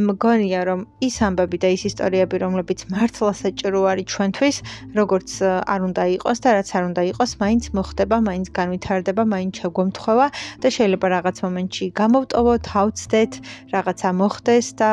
მგონია 0.08 0.60
რომ 0.68 0.80
ის 1.04 1.16
ამბები 1.26 1.56
და 1.62 1.68
ის 1.76 1.82
ისტორიები 1.90 2.36
რომლებიც 2.44 2.80
მართლა 2.92 3.32
საჭირო 3.42 3.80
არის 3.92 4.06
ჩვენთვის, 4.12 4.56
როგორც 4.96 5.30
არ 5.44 5.80
უნდა 5.88 6.02
იყოს 6.16 6.38
და 6.44 6.48
რაც 6.56 6.68
არ 6.76 6.82
უნდა 6.90 7.02
იყოს, 7.12 7.30
მაინც 7.42 7.64
მოხდება, 7.76 8.16
მაინც 8.28 8.46
განვითარდება, 8.58 9.22
მაინც 9.34 9.52
შეგვემთხვევა 9.60 10.26
და 10.62 10.68
შეიძლება 10.76 11.06
რაღაც 11.16 11.36
მომენტში 11.44 11.84
გამოვტოვოთ, 12.00 12.64
ავწდეთ, 12.80 13.32
რაღაცა 13.74 14.08
მოხდეს 14.20 14.66
და 14.80 14.90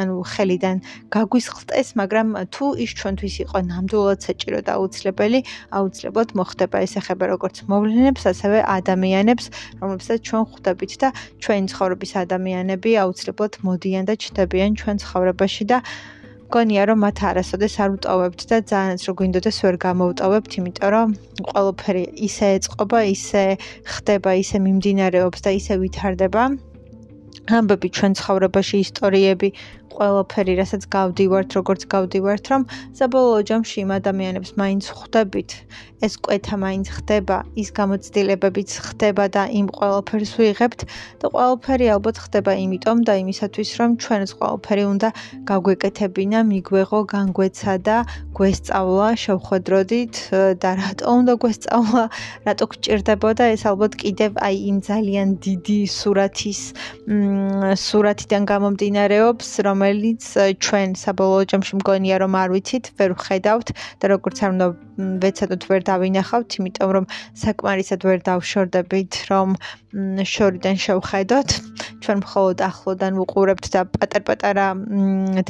ანუ 0.00 0.14
ხელიდან 0.32 0.76
გაგვისხლტეს, 1.14 1.88
მაგრამ 2.00 2.25
თუ 2.54 2.64
ის 2.84 2.90
ჩვენთვის 2.98 3.34
იყო 3.44 3.58
ნამდვილად 3.70 4.20
საჭირო 4.26 4.58
და 4.66 4.70
აუცილებელი, 4.78 5.40
აუცილებლად 5.78 6.28
მოხდება. 6.38 6.76
ეს 6.86 6.92
ეხება 7.00 7.24
როგორც 7.34 7.56
მოვლენებს, 7.70 8.22
ასევე 8.32 8.58
ადამიანებს, 8.76 9.44
რომლებსაც 9.80 10.18
ჩვენ 10.26 10.44
ხვდებით 10.50 10.92
და 11.02 11.08
ჩვენი 11.42 11.66
ცხოვრების 11.72 12.12
ადამიანები 12.24 12.90
აუცილებლად 13.04 13.52
მოდიან 13.66 14.04
და 14.08 14.14
ჩნდებიან 14.22 14.70
ჩვენ 14.80 14.96
ცხოვრებაში 15.02 15.64
და 15.70 15.78
გონია 16.46 16.82
რომ 16.88 16.98
მათ 17.02 17.18
არასოდეს 17.26 17.74
არ 17.82 17.90
უტოვებთ 17.96 18.40
და 18.50 18.56
ძალიანაც 18.70 19.02
რო 19.06 19.12
გვინდოდეს 19.18 19.56
ვერ 19.66 19.76
გამოვტოვებთ, 19.82 20.52
იმიტომ 20.60 20.90
რომ 20.94 21.08
ყველაფერი 21.50 22.04
ისე 22.28 22.46
ეწყობა, 22.58 22.98
ისე 23.16 23.44
ხდება, 23.82 24.30
ისე 24.42 24.56
მიმდინარეობს 24.66 25.40
და 25.42 25.50
ისე 25.58 25.74
ვითარდება. 25.82 26.42
ამბები 27.46 27.88
ჩვენ 27.96 28.12
ცხოვრებაში 28.18 28.76
ისტორიები 28.86 29.48
ყველაფერი, 29.96 30.52
რასაც 30.60 30.82
გავდივართ, 30.92 31.48
როგორც 31.58 31.82
გავდივართ, 31.92 32.44
რომ 32.52 32.62
საბოლოო 33.00 33.40
ჯამში 33.48 33.76
იმ 33.84 33.90
ადამიანებს 33.96 34.50
მაინც 34.60 34.84
ხვდებით, 34.92 35.50
ეს 36.04 36.14
კვეთა 36.20 36.56
მაინც 36.60 36.86
ხდება, 36.92 37.36
ის 37.56 37.68
გამოცდილებებიც 37.72 38.70
ხდება 38.86 39.24
და 39.32 39.42
იმ 39.48 39.66
ყველაფერს 39.72 40.32
ვიღებთ 40.36 40.80
და 41.22 41.26
ყველაფერი 41.32 41.86
ალბათ 41.96 42.16
ხდება 42.20 42.52
იმიტომ 42.52 42.98
და 43.08 43.14
იმისათვის, 43.22 43.70
რომ 43.80 43.90
ჩვენს 44.04 44.30
ყველაფერი 44.36 44.84
უნდა 44.92 45.08
გაგვეკეთებინა, 45.48 46.38
მიგვეღო, 46.50 47.00
განგვეცადა, 47.16 47.96
გვესწავლა, 48.36 49.08
შევხვედროდით 49.24 50.14
და 50.60 50.70
რატო 50.80 51.06
უნდა 51.16 51.34
გვესწავლა, 51.40 52.04
რატო 52.44 52.64
გჭირდებოდა 52.76 53.44
ეს 53.56 53.62
ალბათ 53.64 53.92
კიდევ 53.96 54.32
აი 54.36 54.56
იმ 54.70 54.78
ძალიან 54.84 55.28
დიდი 55.40 55.80
სურათის 55.88 56.60
სურათიდან 57.86 58.42
გამომდინარეობს, 58.52 59.48
რომელიც 59.64 59.85
ჩვენ 60.66 60.94
საბოლოო 61.00 61.42
ჯამში 61.52 61.74
მგონია 61.80 62.16
რომ 62.22 62.32
არ 62.42 62.48
ვიცით, 62.54 62.84
ვერ 62.98 63.10
ვხედავთ 63.16 63.68
და 64.00 64.04
როგორც 64.12 64.36
არ 64.44 64.50
უნდა 64.54 64.66
ვეცადოთ 65.22 65.62
ვერ 65.70 65.80
დავინახავთ, 65.90 66.50
იმიტომ 66.60 66.90
რომ 66.96 67.04
საკმარისად 67.42 68.00
ვერ 68.08 68.18
დავშორდებით, 68.28 69.12
რომ 69.30 69.48
შორიდან 70.34 70.76
შევხედოთ. 70.86 71.48
ჩვენ 72.04 72.18
მხოლოდ 72.22 72.58
ახლოდან 72.70 73.12
ვუყურებთ 73.20 73.66
და 73.74 73.80
პატარ-პატარა 73.96 74.66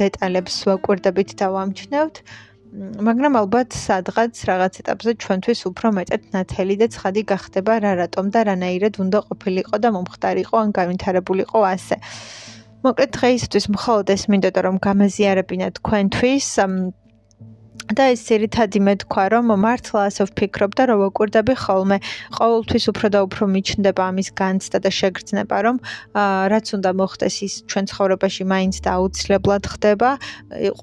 დეტალებს 0.01 0.55
ვაკვირდებით 0.67 1.29
და 1.39 1.47
ვამჩნევთ. 1.55 2.15
მაგრამ 2.77 3.33
ალბათ 3.39 3.73
სადღაც 3.79 4.33
რაღაც 4.49 4.73
ეტაპზე 4.83 5.11
ჩვენთვის 5.23 5.61
უფრო 5.69 5.87
მეტად 5.97 6.21
ნათელი 6.35 6.75
და 6.81 6.87
ცხადი 6.93 7.21
გახდება 7.31 7.73
რა 7.83 7.93
რატომ 8.03 8.25
და 8.35 8.39
რანაირად 8.49 8.99
უნდა 9.03 9.19
ყოფილიყო 9.29 9.75
და 9.83 9.89
მომხდარიყო 9.95 10.55
ან 10.63 10.69
განვითარებულიყო 10.77 11.59
ასე. 11.73 11.95
მოკლედ 12.85 13.11
დღეისთვის 13.17 13.65
მხოლოდ 13.73 14.13
ეს 14.13 14.23
მინდოდა 14.29 14.61
რომ 14.67 14.75
გამაზიარებინა 14.85 15.67
თქვენთვის 15.81 16.47
და 17.97 18.05
ეს 18.11 18.23
ერთადი 18.35 18.79
მე 18.83 18.93
თქვა 19.01 19.25
რომ 19.31 19.51
მართლა 19.63 20.01
ასე 20.11 20.27
ვფიქრობ 20.27 20.71
და 20.77 20.83
რომ 20.91 20.99
ვაკვირდები 21.07 21.55
ხოლმე 21.63 21.97
ყოველთვის 22.37 22.85
უფრო 22.91 23.07
და 23.15 23.19
უფრო 23.27 23.43
მიჩნდება 23.55 24.03
ამის 24.11 24.29
განცდა 24.41 24.77
და 24.83 24.91
შეგრძნება 24.99 25.57
რომ 25.65 25.77
რაც 26.53 26.67
უნდა 26.77 26.91
მოხდეს 26.99 27.35
ის 27.47 27.53
ჩვენ 27.71 27.85
ცხოვრებაში 27.91 28.43
მაინც 28.53 28.75
და 28.83 28.89
აუცილებლად 28.99 29.63
ხდება 29.73 30.09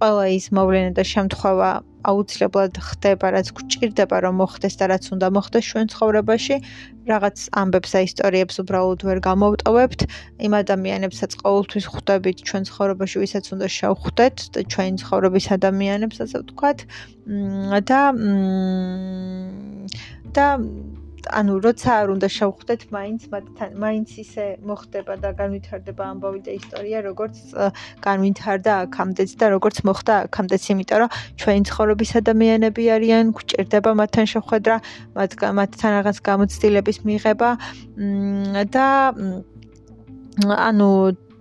ყველა 0.01 0.25
ის 0.39 0.47
მოვლენა 0.57 0.93
და 0.97 1.05
შემთხვევა 1.13 1.71
აუცილებლად 2.11 2.73
ხდება, 2.89 3.27
რაც 3.37 3.49
გვჭირდება 3.57 4.17
რომ 4.25 4.35
მოხდეს 4.43 4.75
და 4.81 4.85
რაც 4.93 5.05
უნდა 5.15 5.27
მოხდეს 5.37 5.65
ჩვენ 5.71 5.87
ცხოვრებაში. 5.95 6.57
რაღაც 7.05 7.37
ამბებს 7.61 7.91
და 7.95 8.01
ისტორიებს 8.09 8.57
უბრალოდ 8.65 9.01
ვერ 9.09 9.19
გამოვტოვებთ. 9.29 10.01
იმ 10.47 10.53
ადამიანებსაც 10.63 11.31
ყოველთვის 11.45 11.85
ხვდებით 11.93 12.39
ჩვენ 12.49 12.63
ცხოვრებაში, 12.69 13.17
ვისაც 13.25 13.45
უნდა 13.55 13.67
შევხვდეთ 13.79 14.37
და 14.55 14.61
ჩვენი 14.73 14.97
ცხოვრების 15.05 15.47
ადამიანებს, 15.57 16.17
ასე 16.25 16.37
ვთქვათ. 16.45 16.79
და 17.89 18.01
და 20.35 20.47
ანუ 21.39 21.55
როცა 21.65 21.91
არ 22.01 22.09
უნდა 22.15 22.29
შევხვდეთ 22.37 22.83
მაინც 22.97 23.21
მათთან 23.33 23.71
მაინც 23.85 24.09
ისე 24.25 24.45
მოხდება 24.69 25.15
და 25.25 25.31
განვითარდება 25.41 26.05
ამბავი 26.13 26.41
და 26.47 26.53
ისტორია 26.61 26.99
როგორც 27.09 27.37
განვითარდა 28.07 28.73
აქამდეც 28.85 29.31
და 29.41 29.47
როგორც 29.55 29.77
მოხდა 29.89 30.15
აქამდეც 30.29 30.63
იმიტომ 30.75 30.99
რომ 31.03 31.11
ჩვენი 31.41 31.63
ცხოვრების 31.71 32.11
ადამიანები 32.21 32.83
არიან 32.97 33.27
გვჭირდება 33.37 33.91
მათთან 34.01 34.27
შეხვედრა 34.35 34.77
მათ 35.17 35.31
მათთან 35.61 35.91
რაღაც 35.99 36.17
გამოცდილების 36.29 36.99
მიღება 37.09 37.51
და 38.75 38.87
ანუ 40.69 40.91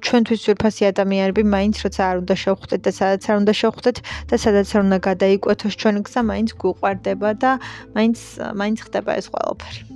ჩვენთვის 0.04 0.42
ვიფასი 0.50 0.84
ადამიანები 0.92 1.44
მაინც 1.56 1.76
როცა 1.86 2.02
არ 2.12 2.22
უნდა 2.24 2.36
შევხვდეთ 2.44 2.82
და 2.88 2.92
სადაც 3.00 3.24
არ 3.30 3.38
უნდა 3.44 3.54
შევხვდეთ 3.62 3.98
და 4.30 4.36
სადაც 4.46 4.68
არ 4.76 4.82
უნდა 4.88 4.98
გადაიკვეთოს 5.10 5.80
ჩვენ 5.82 6.04
გზა 6.08 6.22
მაინც 6.32 6.50
გვუყვარდება 6.60 7.30
და 7.44 7.52
მაინც 7.96 8.18
მაინც 8.60 8.78
ხდება 8.88 9.12
ეს 9.24 9.28
ყველაფერი 9.32 9.93